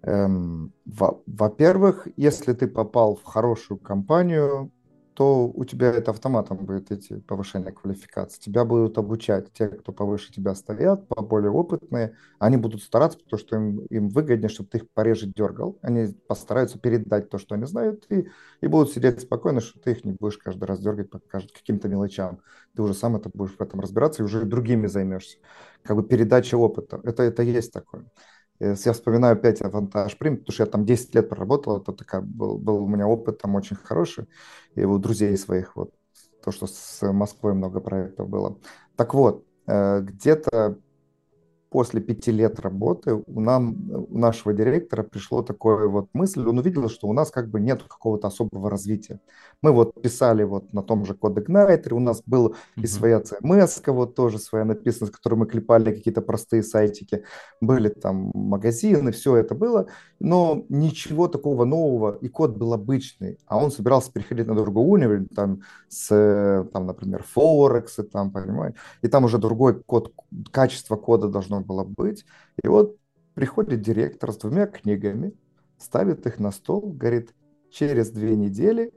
[0.03, 4.71] Эм, во- во-первых, если ты попал в хорошую компанию,
[5.19, 8.41] то у тебя это автоматом будет идти повышение квалификации.
[8.41, 12.15] Тебя будут обучать те, кто повыше тебя стоят, более опытные.
[12.39, 15.77] Они будут стараться, потому что им, им выгоднее, чтобы ты их пореже дергал.
[15.83, 18.29] Они постараются передать то, что они знают, и,
[18.61, 22.39] и будут сидеть спокойно, что ты их не будешь каждый раз дергать по каким-то мелочам.
[22.77, 25.39] Ты уже сам это будешь в этом разбираться и уже другими займешься.
[25.83, 27.01] Как бы передача опыта.
[27.03, 28.05] Это, это есть такое.
[28.61, 32.59] Я вспоминаю опять Авантаж Прим, потому что я там 10 лет проработал, это такая, был,
[32.59, 34.29] был у меня опыт там очень хороший,
[34.75, 35.93] и у друзей своих, вот,
[36.43, 38.59] то, что с Москвой много проектов было.
[38.97, 40.79] Так вот, э, где-то
[41.71, 43.77] после пяти лет работы у, нам,
[44.11, 47.83] у нашего директора пришло такое вот мысль, он увидел, что у нас как бы нет
[47.83, 49.21] какого-то особого развития.
[49.63, 53.93] Мы вот писали вот на том же код Igniter, у нас был и своя CMS,
[53.93, 57.25] вот тоже своя написана, с которой мы клепали какие-то простые сайтики,
[57.61, 59.87] были там магазины, все это было,
[60.21, 65.27] но ничего такого нового, и код был обычный, а он собирался переходить на другой уровень,
[65.27, 70.13] там, с, там, например, Forex, там, понимаете, и там уже другой код,
[70.51, 72.25] качество кода должно должно было быть.
[72.63, 72.97] И вот
[73.35, 75.35] приходит директор с двумя книгами,
[75.79, 77.35] ставит их на стол, говорит,
[77.71, 78.93] через две недели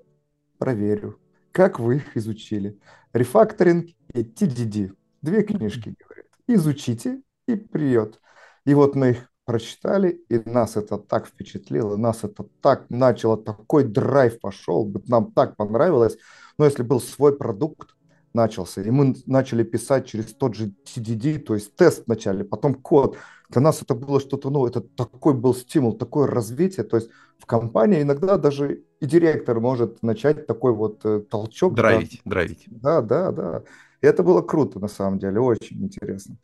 [0.57, 1.20] проверю,
[1.51, 2.80] как вы их изучили.
[3.14, 4.93] Рефакторинг и TDD.
[5.22, 6.26] Две книжки, говорит.
[6.47, 8.20] Изучите и придет.
[8.66, 13.84] И вот мы их прочитали, и нас это так впечатлило, нас это так начало, такой
[13.84, 16.18] драйв пошел, нам так понравилось.
[16.57, 17.95] Но если был свой продукт,
[18.34, 18.82] начался.
[18.82, 23.17] И мы начали писать через тот же TDD, то есть тест вначале, потом код.
[23.49, 26.86] Для нас это было что-то новое, это такой был стимул, такое развитие.
[26.86, 31.73] То есть в компании иногда даже и директор может начать такой вот э, толчок.
[31.73, 32.32] Драйвить, да.
[32.32, 32.65] драйвить.
[32.67, 33.63] Да, да, да.
[34.01, 36.38] И это было круто на самом деле, очень интересно.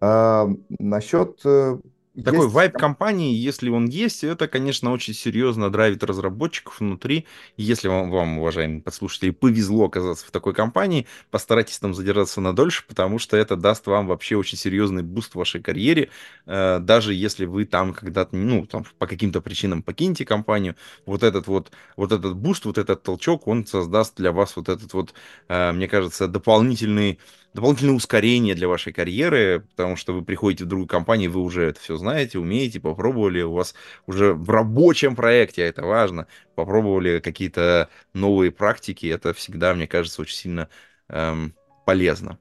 [0.00, 1.78] А, насчет э,
[2.22, 2.54] такой есть...
[2.54, 7.26] вайп компании, если он есть, это, конечно, очень серьезно драйвит разработчиков внутри.
[7.56, 12.84] Если вам, вам, уважаемые подслушатели, повезло оказаться в такой компании, постарайтесь там задержаться на дольше,
[12.86, 16.10] потому что это даст вам вообще очень серьезный буст в вашей карьере.
[16.46, 21.46] Э, даже если вы там когда-то, ну, там, по каким-то причинам покинете компанию, вот этот
[21.46, 25.14] вот, вот этот буст, вот этот толчок, он создаст для вас вот этот вот,
[25.48, 27.18] э, мне кажется, дополнительный
[27.54, 31.80] дополнительное ускорение для вашей карьеры, потому что вы приходите в другую компанию, вы уже это
[31.80, 33.74] все знаете, умеете, попробовали, у вас
[34.06, 40.22] уже в рабочем проекте, а это важно, попробовали какие-то новые практики, это всегда, мне кажется,
[40.22, 40.68] очень сильно
[41.08, 42.38] эм, полезно.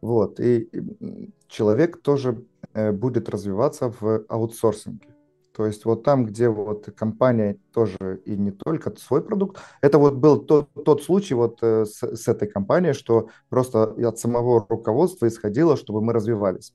[0.00, 0.68] Вот, и
[1.48, 2.44] человек тоже
[2.74, 5.08] э, будет развиваться в аутсорсинге.
[5.58, 10.14] То есть вот там, где вот компания тоже и не только свой продукт, это вот
[10.14, 15.26] был тот, тот случай вот э, с, с этой компанией, что просто от самого руководства
[15.26, 16.74] исходило, чтобы мы развивались.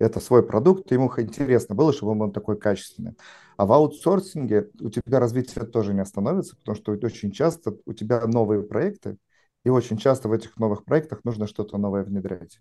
[0.00, 3.16] Это свой продукт, ему интересно было, чтобы он такой качественный.
[3.56, 8.26] А в аутсорсинге у тебя развитие тоже не остановится, потому что очень часто у тебя
[8.26, 9.16] новые проекты,
[9.62, 12.58] и очень часто в этих новых проектах нужно что-то новое внедрять.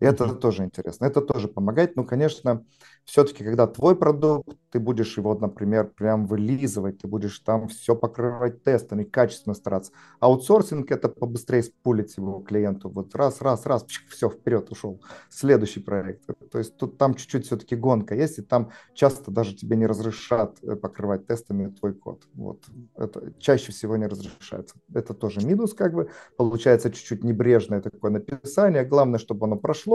[0.00, 0.38] Это mm-hmm.
[0.38, 1.96] тоже интересно, это тоже помогает.
[1.96, 2.64] Но, конечно,
[3.08, 8.62] все-таки, когда твой продукт, ты будешь его, например, прям вылизывать, ты будешь там все покрывать
[8.62, 9.92] тестами, качественно стараться.
[10.20, 12.90] Аутсорсинг– это побыстрее спулить его клиенту.
[12.90, 15.00] Вот раз, раз, раз, все, вперед ушел.
[15.30, 16.26] Следующий проект.
[16.52, 20.58] То есть тут там чуть-чуть все-таки гонка есть, и там часто даже тебе не разрешат
[20.62, 22.24] э, покрывать тестами твой код.
[22.34, 22.62] Вот.
[22.94, 24.76] Это чаще всего не разрешается.
[24.92, 26.10] Это тоже минус, как бы.
[26.36, 28.84] Получается чуть-чуть небрежное такое написание.
[28.84, 29.87] Главное, чтобы оно прошло,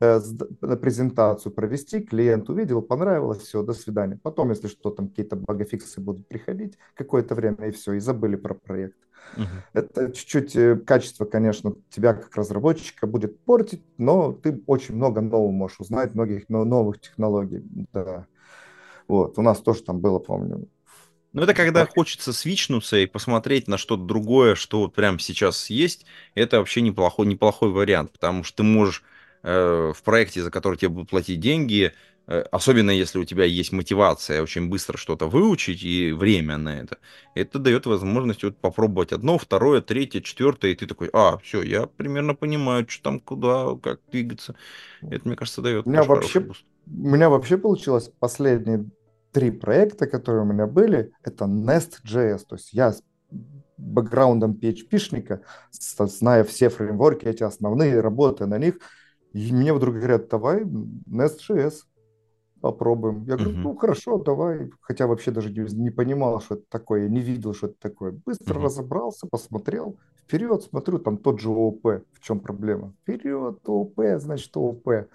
[0.00, 0.20] э,
[0.60, 4.18] на презентацию провести, клиент увидел, понравилось, все, до свидания.
[4.22, 8.54] Потом, если что, там какие-то багафиксы будут приходить какое-то время, и все, и забыли про
[8.54, 8.96] проект.
[9.36, 9.46] Угу.
[9.72, 15.50] Это чуть-чуть э, качество, конечно, тебя как разработчика будет портить, но ты очень много нового
[15.50, 17.62] можешь узнать, многих новых технологий.
[17.92, 18.26] Да.
[19.08, 20.68] Вот, у нас тоже там было, помню,
[21.32, 26.04] ну, это когда хочется свичнуться и посмотреть на что-то другое, что вот прямо сейчас есть,
[26.34, 29.02] это вообще неплохой, неплохой вариант, потому что ты можешь
[29.42, 31.92] в проекте, за который тебе будут платить деньги,
[32.28, 36.98] Э, особенно если у тебя есть мотивация очень быстро что-то выучить и время на это,
[37.34, 41.86] это дает возможность вот попробовать одно, второе, третье, четвертое, и ты такой, а, все, я
[41.86, 44.54] примерно понимаю, что там, куда, как двигаться.
[45.02, 45.86] Это, мне кажется, дает.
[45.86, 46.52] У меня вообще, у
[46.86, 48.86] меня вообще получилось последние
[49.32, 53.02] три проекта, которые у меня были, это Nest.js, то есть я с
[53.78, 55.40] бэкграундом PHP-шника,
[55.72, 58.78] зная все фреймворки эти основные, работая на них,
[59.32, 61.84] и мне вдруг говорят, давай Nest.js
[62.60, 63.24] попробуем.
[63.24, 64.70] Я говорю, ну хорошо, давай.
[64.80, 68.12] Хотя вообще даже не, не понимал, что это такое, не видел, что это такое.
[68.12, 69.98] Быстро uh разобрался, посмотрел.
[70.22, 72.04] Вперед, смотрю, там тот же ООП.
[72.12, 72.94] В чем проблема?
[73.02, 75.08] Вперед, ООП, значит ООП.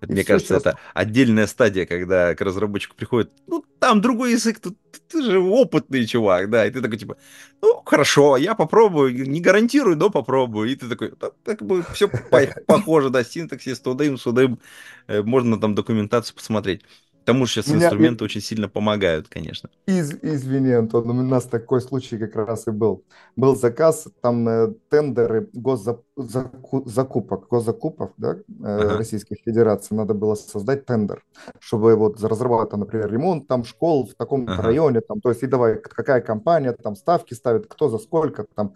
[0.00, 0.66] Это, мне кажется, сейчас...
[0.66, 4.76] это отдельная стадия, когда к разработчику приходит, ну, там другой язык, тут
[5.08, 7.16] ты же опытный чувак, да, и ты такой, типа,
[7.62, 11.12] ну, хорошо, я попробую, не гарантирую, но попробую, и ты такой,
[11.44, 12.08] так бы все
[12.66, 14.60] похоже, да, синтаксис, тудым, судым,
[15.06, 16.82] э, можно там документацию посмотреть.
[17.26, 19.68] Тому же сейчас Меня- инструменты очень сильно помогают, конечно.
[19.86, 23.04] Из, извини, Антон, у нас такой случай как раз и был.
[23.36, 28.98] Был заказ, там э, тендеры госзакупок, госзакупок, да, э, Ага.
[28.98, 29.94] Российской Федерации.
[29.94, 31.24] Надо было создать тендер,
[31.58, 34.62] чтобы вот разрабатывать, например, ремонт там школ в таком Ага.
[34.62, 38.74] районе, там, то есть и давай, какая компания там ставки ставит, кто за сколько там.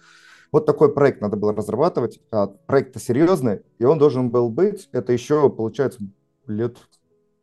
[0.53, 2.21] Вот такой проект надо было разрабатывать.
[2.33, 6.01] А проект-то серьезный, и он должен был быть, это еще, получается,
[6.49, 6.77] лет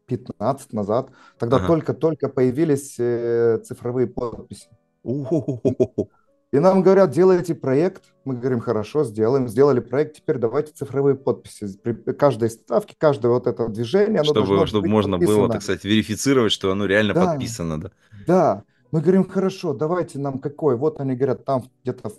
[0.08, 1.12] 15 назад.
[1.38, 1.68] Тогда Ага.
[1.68, 4.70] только-только появились э, цифровые подписи.
[6.54, 8.06] И нам говорят, делайте проект.
[8.24, 9.50] Мы говорим, хорошо, сделаем.
[9.50, 11.78] Сделали проект, теперь давайте цифровые подписи.
[11.84, 15.50] При каждой ставке, каждое вот это движение, Чтобы, чтобы можно было, подписано.
[15.50, 17.26] так сказать, верифицировать, что оно реально Да.
[17.26, 17.92] подписано, да.
[18.26, 20.78] Да, мы говорим, хорошо, давайте нам какой.
[20.78, 22.12] Вот они говорят, там где-то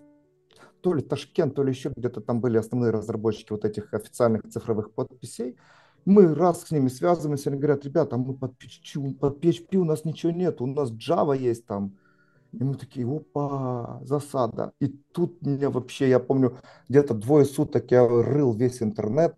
[0.83, 4.93] то ли Ташкент, то ли еще где-то там были основные разработчики вот этих официальных цифровых
[4.93, 5.57] подписей.
[6.05, 10.05] Мы раз с ними связываемся, они говорят, ребята, мы под PHP, под PHP у нас
[10.05, 11.97] ничего нет, у нас Java есть там.
[12.53, 14.73] И мы такие, опа, засада.
[14.81, 16.57] И тут мне вообще, я помню,
[16.89, 19.37] где-то двое суток я рыл весь интернет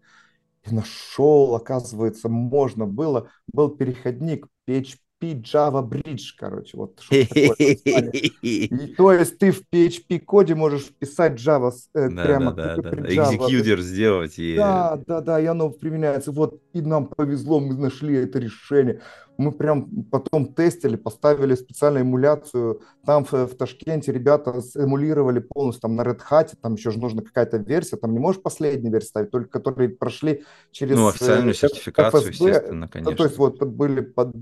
[0.65, 7.01] и нашел, оказывается, можно было, был переходник PHP Java Bridge, короче, вот.
[7.11, 12.53] И то есть ты в PHP коде можешь писать Java э, прямо.
[12.53, 14.57] Экзекьютер сделать и...
[14.57, 16.33] Да, да, да, и оно применяется.
[16.33, 19.01] Вот, и нам повезло, мы нашли это решение.
[19.41, 22.83] Мы прям потом тестили, поставили специальную эмуляцию.
[23.07, 27.23] Там в, в Ташкенте ребята эмулировали полностью там на Red Hat, там еще же нужна
[27.23, 31.55] какая-то версия, там не можешь последнюю версию ставить, только которые прошли через Ну, э, официальную
[31.55, 32.29] сертификацию, FSB.
[32.29, 33.17] естественно, Ну, конечно.
[33.17, 34.35] то есть вот были, под-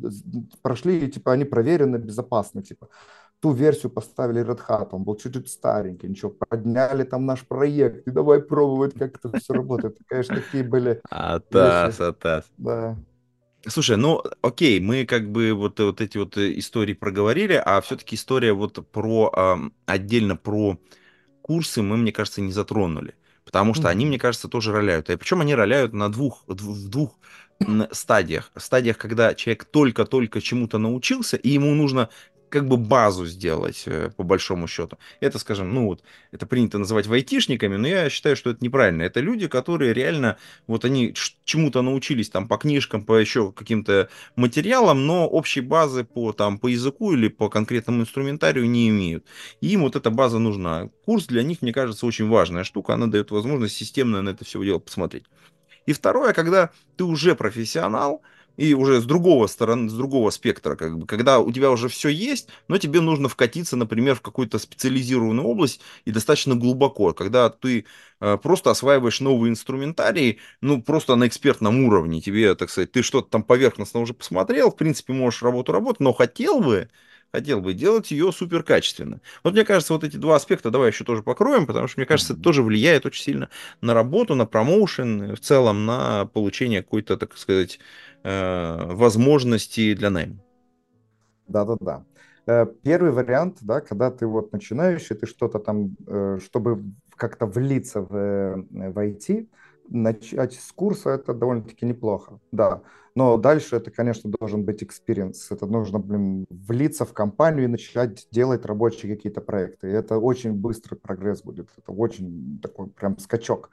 [0.62, 2.88] прошли, и типа они проверены, безопасны, типа.
[3.40, 8.11] Ту версию поставили Red Hat, он был чуть-чуть старенький, ничего, подняли там наш проект, и
[8.11, 9.96] давай пробовать, как это все работает.
[10.09, 12.46] Конечно, такие были, Атас, атас.
[12.59, 12.96] да.
[13.68, 18.16] Слушай, ну окей, мы как бы вот, вот эти вот э, истории проговорили, а все-таки
[18.16, 20.78] история вот про ам, отдельно про
[21.42, 23.14] курсы мы, мне кажется, не затронули.
[23.44, 24.10] Потому что они, Мгм.
[24.10, 25.10] мне кажется, тоже роляют.
[25.10, 27.18] И причем они роляют на двух, дв- в двух
[27.92, 28.52] стадиях.
[28.56, 32.08] Стадиях, когда человек только-только чему-то научился, и ему нужно
[32.49, 34.99] как бы базу сделать, э, по большому счету.
[35.20, 39.03] Это, скажем, ну вот, это принято называть вайтишниками, но я считаю, что это неправильно.
[39.03, 40.36] Это люди, которые реально,
[40.66, 46.32] вот они чему-то научились там по книжкам, по еще каким-то материалам, но общей базы по,
[46.32, 49.24] там, по языку или по конкретному инструментарию не имеют.
[49.61, 50.88] Им вот эта база нужна.
[51.05, 52.94] Курс для них, мне кажется, очень важная штука.
[52.94, 55.24] Она дает возможность системно на это все дело посмотреть.
[55.86, 58.22] И второе, когда ты уже профессионал,
[58.59, 62.09] и уже с другого стороны, с другого спектра, как бы, когда у тебя уже все
[62.09, 67.86] есть, но тебе нужно вкатиться, например, в какую-то специализированную область и достаточно глубоко, когда ты
[68.20, 73.30] э, просто осваиваешь новый инструментарий, ну, просто на экспертном уровне, тебе, так сказать, ты что-то
[73.30, 76.88] там поверхностно уже посмотрел, в принципе, можешь работу работать, но хотел бы,
[77.32, 79.20] хотел бы делать ее супер качественно.
[79.44, 82.32] Вот мне кажется, вот эти два аспекта давай еще тоже покроем, потому что, мне кажется,
[82.32, 83.50] это тоже влияет очень сильно
[83.80, 87.78] на работу, на промоушен, в целом на получение какой-то, так сказать,
[88.24, 90.38] возможности для найма.
[91.46, 92.04] Да-да-да.
[92.48, 96.82] Э, Первый вариант, да, когда ты вот начинающий, ты что-то там, э, чтобы
[97.16, 99.48] как-то влиться в, э, в IT,
[99.90, 102.82] начать с курса это довольно-таки неплохо, да.
[103.14, 105.50] Но дальше это, конечно, должен быть experience.
[105.50, 109.88] Это нужно, блин, влиться в компанию и начать делать рабочие какие-то проекты.
[109.88, 111.68] И это очень быстрый прогресс будет.
[111.76, 113.70] Это очень такой прям скачок.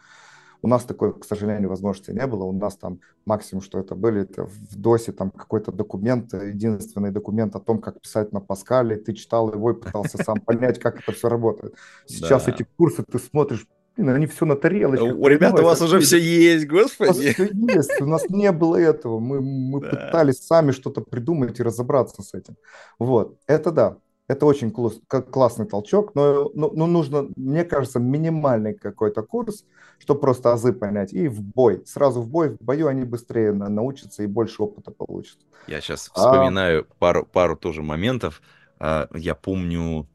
[0.66, 2.44] У нас такой, к сожалению, возможности не было.
[2.46, 7.56] У нас там максимум, что это были, это в ДОСе там какой-то документ, единственный документ
[7.56, 8.96] о том, как писать на Паскале.
[8.96, 11.76] Ты читал его и пытался сам понять, как это все работает.
[12.08, 15.16] Сейчас эти курсы ты смотришь, блин, они все на тарелочках.
[15.16, 17.34] У ребят у вас уже все есть, У нас господи.
[17.34, 19.20] все есть, у нас не было этого.
[19.20, 19.90] Мы, мы Да.
[19.90, 22.56] пытались сами что-то придумать и разобраться с этим.
[22.98, 23.98] Вот, это да.
[24.28, 25.00] Это очень класс-
[25.32, 29.66] классный толчок, но, но, но нужно, мне кажется, минимальный какой-то курс,
[30.00, 31.82] чтобы просто азы понять, и в бой.
[31.86, 35.38] Сразу в бой, в бою они быстрее на- научатся и больше опыта получат.
[35.68, 38.42] Я сейчас А- вспоминаю пару, пару тоже моментов.
[38.80, 40.08] А, Я помню,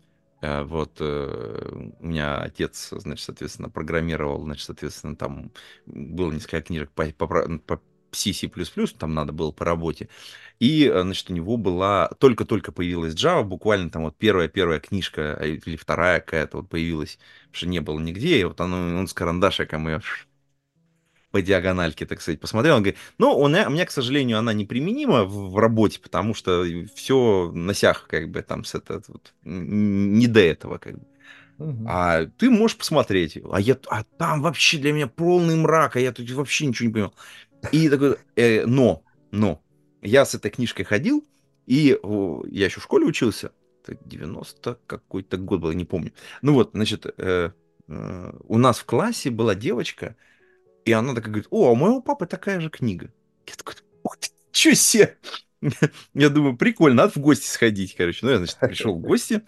[0.42, 5.50] э, вот э, у меня отец, значит, соответственно, программировал, значит, соответственно, там
[5.86, 7.26] было несколько книжек по, по,
[7.58, 7.80] по
[8.12, 8.32] C,
[8.98, 10.08] там надо было по работе.
[10.58, 15.46] И, э, значит, у него была, только-только появилась Java, буквально там вот первая-первая книжка а,
[15.46, 19.14] или вторая какая-то вот появилась, потому что не было нигде, и вот оно, он с
[19.14, 20.00] карандашиком ее
[21.30, 24.52] по диагональке, так сказать, посмотрел, он говорит, ну, у меня, у меня, к сожалению, она
[24.52, 29.32] неприменима в, в работе, потому что все на сях, как бы, там, с это, вот,
[29.44, 31.06] не до этого, как бы.
[31.86, 33.38] А ты можешь посмотреть.
[33.50, 36.92] А, я, а там вообще для меня полный мрак, а я тут вообще ничего не
[36.92, 37.14] понимал.
[37.72, 39.62] И такой, э, но, но,
[40.02, 41.26] я с этой книжкой ходил,
[41.66, 43.52] и о, я еще в школе учился,
[43.84, 46.12] это 90 какой-то год был, я не помню.
[46.42, 47.50] Ну вот, значит, э,
[47.88, 50.16] э, у нас в классе была девочка,
[50.84, 53.12] и она такая говорит, о, а у моего папы такая же книга.
[53.46, 55.18] Я такой, ух ты, чё себе?
[56.14, 58.20] Я думаю, прикольно, надо в гости сходить, короче.
[58.22, 59.42] Ну, я, значит, пришел в гости,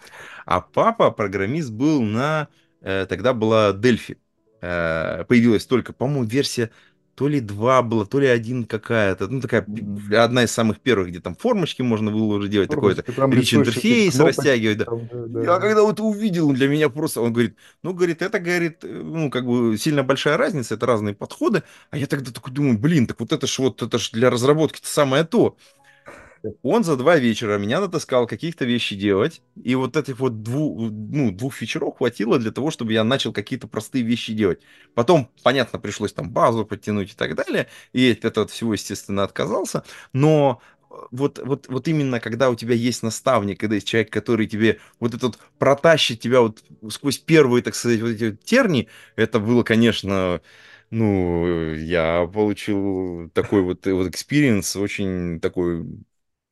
[0.45, 2.49] а папа программист был на...
[2.81, 4.17] Э, тогда была Дельфи.
[4.61, 6.69] Э, появилась только, по-моему, версия
[7.15, 9.27] то ли два было, то ли один какая-то.
[9.27, 10.15] Ну, такая mm-hmm.
[10.15, 14.19] одна из самых первых, где там формочки можно было уже делать, такой то рич интерфейс
[14.19, 14.79] растягивать.
[14.79, 14.85] Да.
[14.85, 18.79] Там, да, Я когда вот увидел, для меня просто, он говорит, ну, говорит, это, говорит,
[18.83, 21.63] ну, как бы сильно большая разница, это разные подходы.
[21.91, 24.79] А я тогда такой думаю, блин, так вот это ж вот, это ж для разработки
[24.83, 25.55] самое то.
[26.61, 31.31] Он за два вечера меня натаскал каких-то вещи делать, и вот этих вот двух, ну,
[31.31, 34.59] двух вечеров хватило для того, чтобы я начал какие-то простые вещи делать.
[34.93, 39.83] Потом, понятно, пришлось там базу подтянуть и так далее, и от этого всего, естественно, отказался,
[40.11, 40.61] но
[41.11, 45.13] вот, вот, вот именно когда у тебя есть наставник, когда есть человек, который тебе вот
[45.13, 50.41] этот протащит тебя вот сквозь первые, так сказать, вот эти вот терни, это было, конечно,
[50.91, 55.83] ну, я получил такой вот, вот experience, очень такой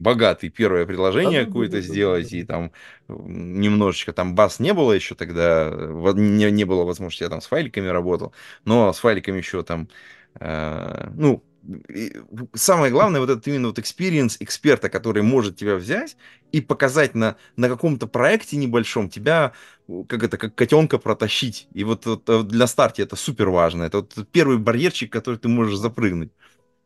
[0.01, 2.71] богатый первое предложение какое-то сделать, и там
[3.07, 5.71] немножечко, там бас не было еще тогда,
[6.15, 8.33] не, не было возможности, я там с файликами работал,
[8.65, 9.89] но с файликами еще там,
[10.39, 11.43] э, ну,
[12.53, 16.17] самое главное, вот этот именно вот experience эксперта, который может тебя взять
[16.51, 19.53] и показать на, на каком-то проекте небольшом тебя,
[20.07, 21.67] как это, как котенка протащить.
[21.73, 23.83] И вот, вот э, для старта это супер важно.
[23.83, 26.31] Это вот первый барьерчик, который ты можешь запрыгнуть.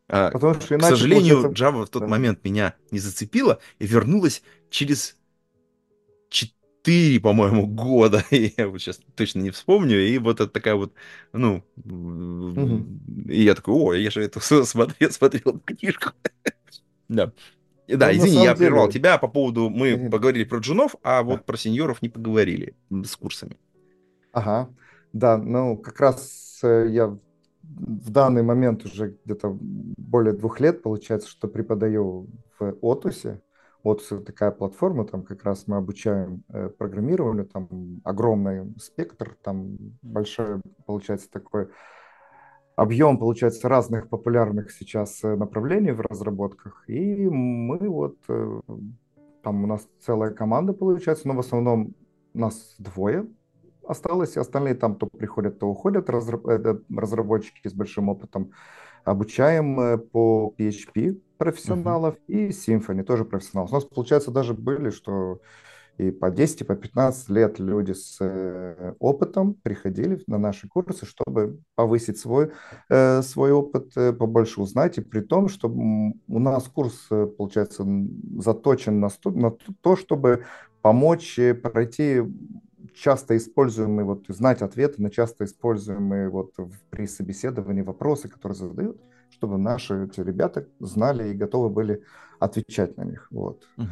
[0.08, 1.64] А, Потому что иначе, К сожалению, получается...
[1.64, 2.08] Java в тот да.
[2.08, 5.18] момент меня не зацепила и вернулась через
[6.30, 8.24] 4, по-моему, года.
[8.30, 10.00] я вот сейчас точно не вспомню.
[10.08, 10.94] И вот это такая вот,
[11.34, 12.86] ну, угу.
[13.28, 16.12] и я такой, о, я же это смотрел, смотрел книжку.
[17.10, 17.32] да.
[17.88, 19.70] Да, ну, извини, я прервал тебя по поводу...
[19.70, 20.10] Мы Конечно.
[20.10, 21.44] поговорили про джунов, а вот да.
[21.44, 23.58] про сеньоров не поговорили с курсами.
[24.32, 24.70] Ага,
[25.14, 27.16] да, ну, как раз э, я
[27.76, 32.28] в данный момент уже где-то более двух лет, получается, что преподаю
[32.60, 33.42] в Отусе.
[33.84, 39.78] Отус– это такая платформа, там как раз мы обучаем э, программированию, там огромный спектр, там
[40.02, 41.68] большой, получается, такой
[42.76, 46.84] объем, получается, разных популярных сейчас э, направлений в разработках.
[46.88, 48.62] И мы вот, э,
[49.44, 51.94] там у нас целая команда, получается, но в основном
[52.34, 53.28] нас двое,
[53.88, 58.52] осталось, и остальные там то приходят, то уходят, разработчики с большим опытом.
[59.06, 62.48] Обучаем э, по PHP профессионалов uh-huh.
[62.48, 63.72] и Symfony тоже профессионалов.
[63.72, 65.42] У нас, получается, даже были, что
[65.98, 71.06] и по 10, и по 15 лет люди с э, опытом приходили на наши курсы,
[71.06, 72.52] чтобы повысить свой,
[72.90, 74.98] э, свой опыт, побольше узнать.
[74.98, 77.08] И при том, что у нас курс,
[77.38, 77.86] получается,
[78.40, 80.46] заточен на, на то, чтобы
[80.82, 82.24] помочь пройти
[82.96, 86.54] часто используемые, вот знать ответы на часто используемые вот
[86.90, 92.04] при собеседовании вопросы, которые задают, чтобы наши эти ребята знали и готовы были
[92.40, 93.28] отвечать на них.
[93.32, 93.68] Вот.
[93.78, 93.88] Угу.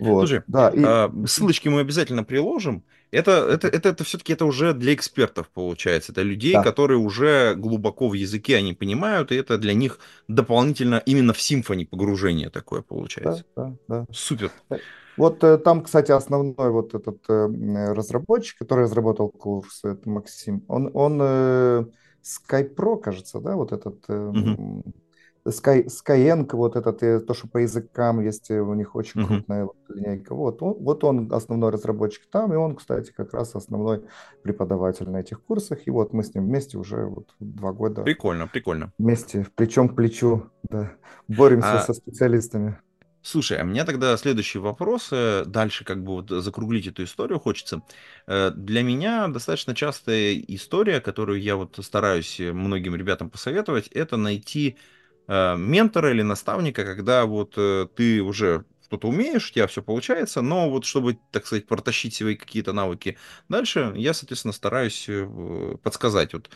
[0.00, 0.82] Вот, Слушай, да, и...
[0.84, 2.84] а, ссылочки мы обязательно приложим.
[3.12, 6.12] Это, это, это, это все-таки это уже для экспертов получается.
[6.12, 6.62] Это людей, да.
[6.62, 9.98] которые уже глубоко в языке они понимают, и это для них
[10.28, 13.44] дополнительно именно в симфонии погружение такое получается.
[13.54, 14.06] Да, да, да.
[14.12, 14.50] Супер.
[14.70, 14.78] Э,
[15.18, 20.90] вот э, там, кстати, основной вот этот э, разработчик, который разработал курс, это Максим, он,
[20.94, 21.84] он э,
[22.24, 24.82] SkyPro, кажется, да, вот этот угу.
[25.46, 29.26] Sky, Skyeng, вот этот, то, что по языкам есть, у них очень uh-huh.
[29.26, 30.34] крупная линейка.
[30.34, 34.04] Вот он, вот он основной разработчик там, и он, кстати, как раз основной
[34.42, 35.86] преподаватель на этих курсах.
[35.86, 38.02] И вот мы с ним вместе уже вот два года.
[38.02, 38.92] Прикольно, прикольно.
[38.98, 40.92] Вместе, плечом к плечу, да,
[41.26, 41.80] боремся а...
[41.80, 42.78] со специалистами.
[43.24, 45.10] Слушай, а мне тогда следующий вопрос,
[45.46, 47.82] дальше как бы вот закруглить эту историю хочется.
[48.26, 54.76] Э, для меня достаточно частая история, которую я вот стараюсь многим ребятам посоветовать, это найти
[55.28, 60.42] э, ментора или наставника, когда вот э, ты уже что-то умеешь, у тебя все получается,
[60.42, 63.16] но вот чтобы, так сказать, протащить свои какие-то навыки
[63.48, 66.34] дальше, я, соответственно, стараюсь э, подсказать.
[66.34, 66.50] Вот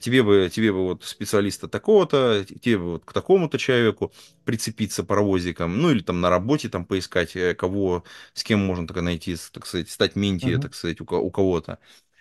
[0.00, 4.12] тебе бы, тебе бы вот специалиста такого-то, тебе бы вот к такому-то человеку
[4.44, 8.02] прицепиться паровозиком, ну или там на работе там поискать, кого,
[8.34, 10.60] с кем можно так найти, так сказать, стать менти, uh-huh.
[10.60, 11.78] так сказать, у, у кого-то.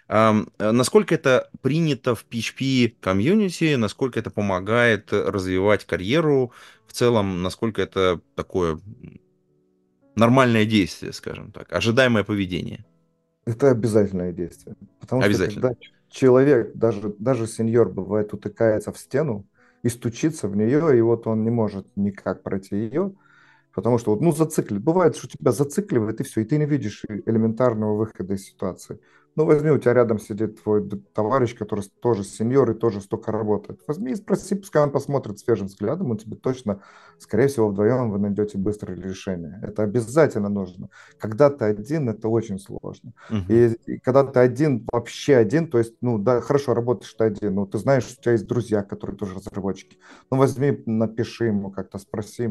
[0.08, 6.52] А, насколько это принято в PHP комьюнити, насколько это помогает развивать карьеру
[6.88, 8.80] в целом, насколько это такое
[10.16, 12.86] нормальное действие, скажем так, ожидаемое поведение.
[13.46, 14.76] Это обязательное действие.
[15.00, 15.52] Потому Обязательно.
[15.52, 15.80] что когда
[16.10, 19.46] человек, даже, даже сеньор бывает, утыкается в стену
[19.84, 23.14] и стучится в нее, и вот он не может никак пройти ее,
[23.76, 24.84] Потому что, ну, зацикливает.
[24.86, 29.02] Бывает, что тебя зацикливает, и все, и ты не видишь элементарного выхода из ситуации.
[29.36, 33.82] Ну, возьми, у тебя рядом сидит твой товарищ, который тоже сеньор и тоже столько работает.
[33.86, 36.82] Возьми и спроси, пускай он посмотрит свежим взглядом, он тебе точно,
[37.20, 39.60] скорее всего, вдвоем вы найдете быстрое решение.
[39.62, 40.90] Это обязательно нужно.
[41.18, 43.12] Когда ты один, это очень сложно.
[43.30, 43.44] Uh-huh.
[43.50, 47.56] И, и когда ты один, вообще один, то есть, ну, да, хорошо, работаешь ты один,
[47.56, 49.98] но ты знаешь, у тебя есть друзья, которые тоже разработчики.
[50.32, 52.50] Ну, возьми, напиши ему как-то, спроси,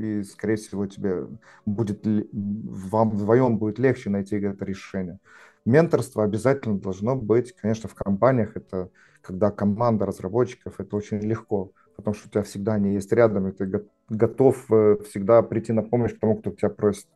[0.00, 1.28] и, скорее всего, тебе
[1.64, 5.18] будет, вам вдвоем будет легче найти это решение.
[5.66, 8.56] Менторство обязательно должно быть, конечно, в компаниях.
[8.56, 8.88] Это
[9.20, 13.52] когда команда разработчиков, это очень легко, потому что у тебя всегда они есть рядом, и
[13.52, 17.08] ты готов э, всегда прийти на помощь к тому, кто тебя просит.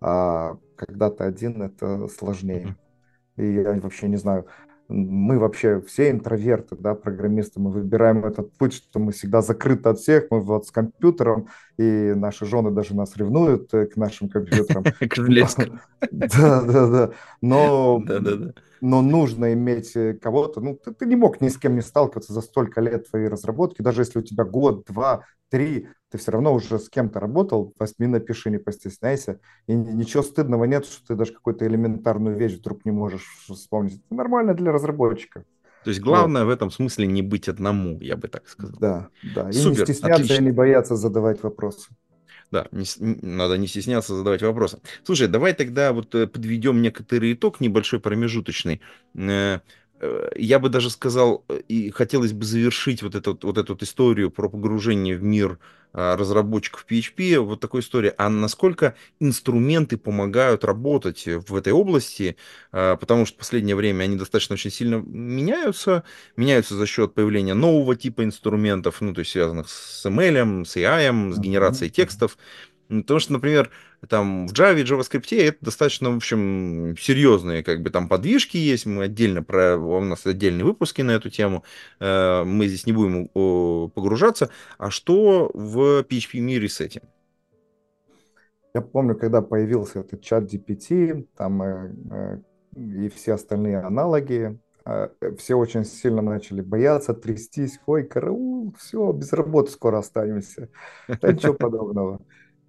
[0.00, 2.74] А когда ты один, это сложнее.
[3.36, 4.46] И я вообще не знаю,
[4.90, 9.98] мы вообще все интроверты, да, программисты, мы выбираем этот путь, что мы всегда закрыты от
[9.98, 14.84] всех, мы вот с компьютером, и наши жены даже нас ревнуют э, к нашим компьютерам.
[16.10, 17.10] Да, да, да.
[17.40, 18.02] Но
[18.80, 20.60] но нужно иметь э, кого-то.
[20.60, 23.82] Ну, ты, ты не мог ни с кем не сталкиваться за столько лет твоей разработки,
[23.82, 28.06] даже если у тебя год, два, три, ты все равно уже с кем-то работал, возьми,
[28.06, 29.40] напиши, не постесняйся.
[29.66, 34.00] И ничего стыдного нет, что ты даже какую-то элементарную вещь вдруг не можешь вспомнить.
[34.06, 35.44] Это нормально для разработчика.
[35.84, 36.50] То есть главное вот.
[36.50, 38.78] в этом смысле не быть одному, я бы так сказал.
[38.78, 39.48] Да, да.
[39.48, 40.42] И Супер, не стесняться отлично.
[40.42, 41.90] и не бояться задавать вопросы.
[42.50, 44.80] Да, не, надо не стесняться задавать вопросы.
[45.04, 48.80] Слушай, давай тогда вот э, подведем некоторый итог небольшой промежуточный.
[50.00, 54.30] Э, э, я бы даже сказал, и хотелось бы завершить вот эту вот эту историю
[54.30, 55.58] про погружение в мир
[55.92, 58.14] а, разработчиков PHP, вот такой история.
[58.16, 62.36] А насколько инструменты помогают работать в этой области,
[62.70, 66.04] а, потому что в последнее время они достаточно очень сильно меняются,
[66.36, 71.32] меняются за счет появления нового типа инструментов, ну, то есть связанных с ML, с AI,
[71.32, 72.38] с генерацией текстов.
[72.90, 73.70] Потому что, например,
[74.08, 78.84] там в Java и JavaScript это достаточно, в общем, серьезные как бы там подвижки есть.
[78.84, 79.76] Мы отдельно про...
[79.76, 81.62] У нас отдельные выпуски на эту тему.
[82.00, 83.28] Э, мы здесь не будем
[83.90, 84.50] погружаться.
[84.78, 87.02] А что в PHP мире с этим?
[88.74, 92.38] Я помню, когда появился этот чат GPT, там э, э,
[92.76, 94.58] и все остальные аналоги,
[95.36, 100.68] все очень сильно начали бояться, трястись, ой, караул, все, без работы скоро останемся.
[101.20, 102.20] Да ничего подобного.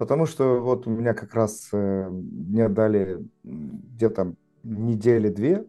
[0.01, 4.33] Потому что вот у меня как раз э, мне дали где-то
[4.63, 5.63] недели две,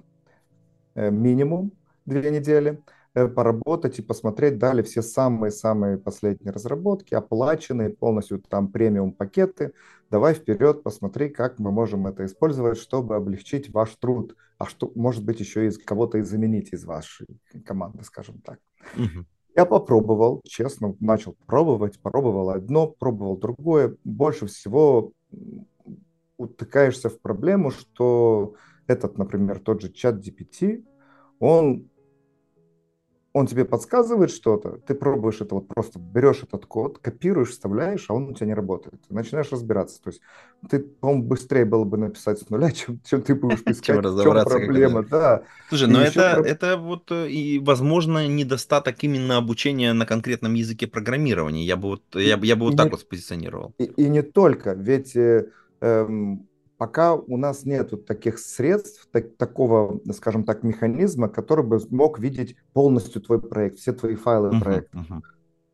[0.95, 1.73] э, минимум
[2.07, 9.13] две недели, э, поработать и посмотреть, дали все самые-самые последние разработки, оплаченные полностью там премиум
[9.13, 9.75] пакеты.
[10.11, 15.27] Давай вперед, посмотри, как мы можем это использовать, чтобы облегчить ваш труд, а что, может
[15.27, 17.27] быть, еще из кого-то и заменить из вашей
[17.67, 18.59] команды, скажем так.
[18.97, 19.27] Угу.
[19.55, 23.97] Я попробовал, честно, начал пробовать, пробовал одно, пробовал другое.
[24.05, 25.13] Больше всего
[26.39, 28.55] утыкаешься в проблему, что
[28.87, 30.85] этот, например, тот же чат GPT,
[31.39, 31.89] он
[33.35, 38.15] он тебе подсказывает что-то, ты пробуешь это вот просто берешь этот код, копируешь, вставляешь, а
[38.15, 38.97] он у тебя не работает.
[39.09, 40.03] Начинаешь разбираться.
[40.03, 40.21] То есть
[40.69, 44.59] ты, по-моему, быстрее было бы написать с нуля, чем, чем ты будешь искать, чем разобраться,
[44.59, 45.03] проблема.
[45.03, 45.43] Да.
[45.71, 46.47] Слушай, но это, про...
[46.47, 51.65] это вот э, и, возможно, недостаток именно обучения на конкретном языке программирования.
[51.65, 53.75] Я бы вот, я, я бы вот и так не, вот спозиционировал.
[53.79, 55.17] И, и не только, ведь...
[55.17, 55.47] Э,
[55.81, 56.47] эм,
[56.83, 62.57] пока у нас нет таких средств, так, такого, скажем так, механизма, который бы мог видеть
[62.73, 64.99] полностью твой проект, все твои файлы uh-huh, проекта.
[64.99, 65.21] Uh-huh.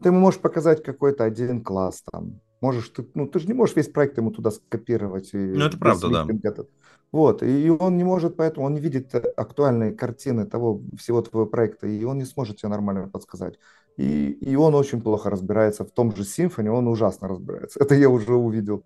[0.02, 2.42] Ты можешь показать какой-то один класс там.
[2.60, 5.30] Можешь, ты, ну, ты же не можешь весь проект ему туда скопировать.
[5.32, 6.26] И ну, это правда, да.
[6.42, 6.68] Этот.
[7.10, 11.86] Вот, и он не может, поэтому он не видит актуальные картины того всего твоего проекта,
[11.86, 13.58] и он не сможет тебе нормально подсказать.
[13.96, 17.80] И, и он очень плохо разбирается в том же Symfony, он ужасно разбирается.
[17.82, 18.84] Это я уже увидел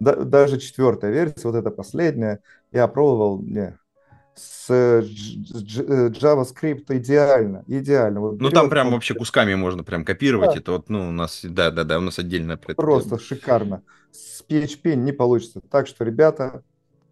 [0.00, 2.40] да, даже четвертая версия, вот эта последняя,
[2.72, 3.78] я пробовал, не,
[4.38, 8.20] с JavaScript идеально, идеально.
[8.20, 10.60] Вот ну, там прям вообще кусками можно прям копировать, да.
[10.60, 13.82] это вот, ну, у нас, да-да-да, у нас отдельно Просто шикарно.
[14.12, 15.60] С PHP не получится.
[15.60, 16.62] Так что, ребята,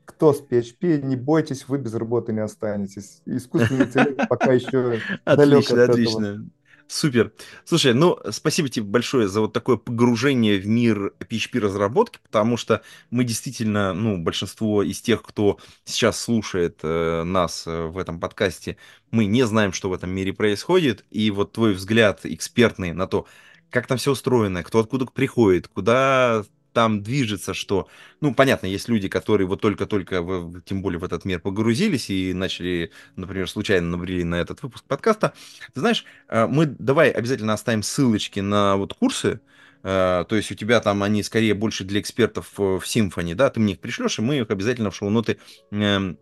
[0.05, 3.21] кто с PHP, не бойтесь, вы без работы не останетесь.
[3.27, 6.47] Искусственный интеллект пока еще далек от Отлично,
[6.89, 7.33] Супер.
[7.65, 13.25] Слушай, ну, спасибо тебе большое за вот такое погружение в мир PHP-разработки, потому что мы
[13.25, 18.77] действительно, ну, большинство из тех, кто сейчас слушает э, нас э, в этом подкасте,
[19.11, 23.27] мы не знаем, что в этом мире происходит, и вот твой взгляд экспертный на то,
[23.71, 26.45] как там все устроено, кто откуда приходит, куда
[26.77, 27.89] там движется, что,
[28.21, 32.35] ну, понятно, есть люди, которые вот только-только, в, тем более в этот мир погрузились и
[32.35, 35.33] начали, например, случайно набрели на этот выпуск подкаста.
[35.73, 39.41] Ты знаешь, э, мы давай обязательно оставим ссылочки на вот курсы,
[39.87, 43.75] то есть у тебя там они скорее больше для экспертов в Symfony, да, ты мне
[43.75, 45.39] их пришлешь, и мы их обязательно в шоу-ноты
[45.71, 46.19] эм,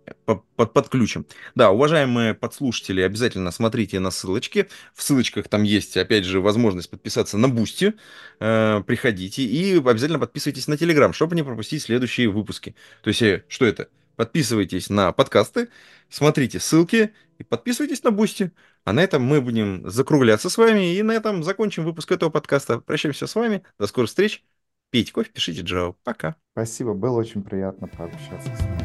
[0.56, 1.26] подключим.
[1.54, 4.68] Да, уважаемые подслушатели, обязательно смотрите на ссылочки.
[4.94, 7.94] В ссылочках там есть, опять же, возможность подписаться на Boosty.
[8.38, 12.74] Э, приходите и обязательно подписывайтесь на Телеграм, чтобы не пропустить следующие выпуски.
[13.02, 13.88] То есть, э, что это?
[14.16, 15.68] Подписывайтесь на подкасты,
[16.08, 18.52] смотрите ссылки и подписывайтесь на Boosty.
[18.84, 20.94] А на этом мы будем закругляться с вами.
[20.94, 22.78] И на этом закончим выпуск этого подкаста.
[22.80, 23.62] Прощаемся с вами.
[23.78, 24.44] До скорых встреч.
[24.90, 25.94] Пейте кофе, пишите Java.
[26.04, 26.36] Пока.
[26.52, 28.83] Спасибо, было очень приятно пообщаться с вами.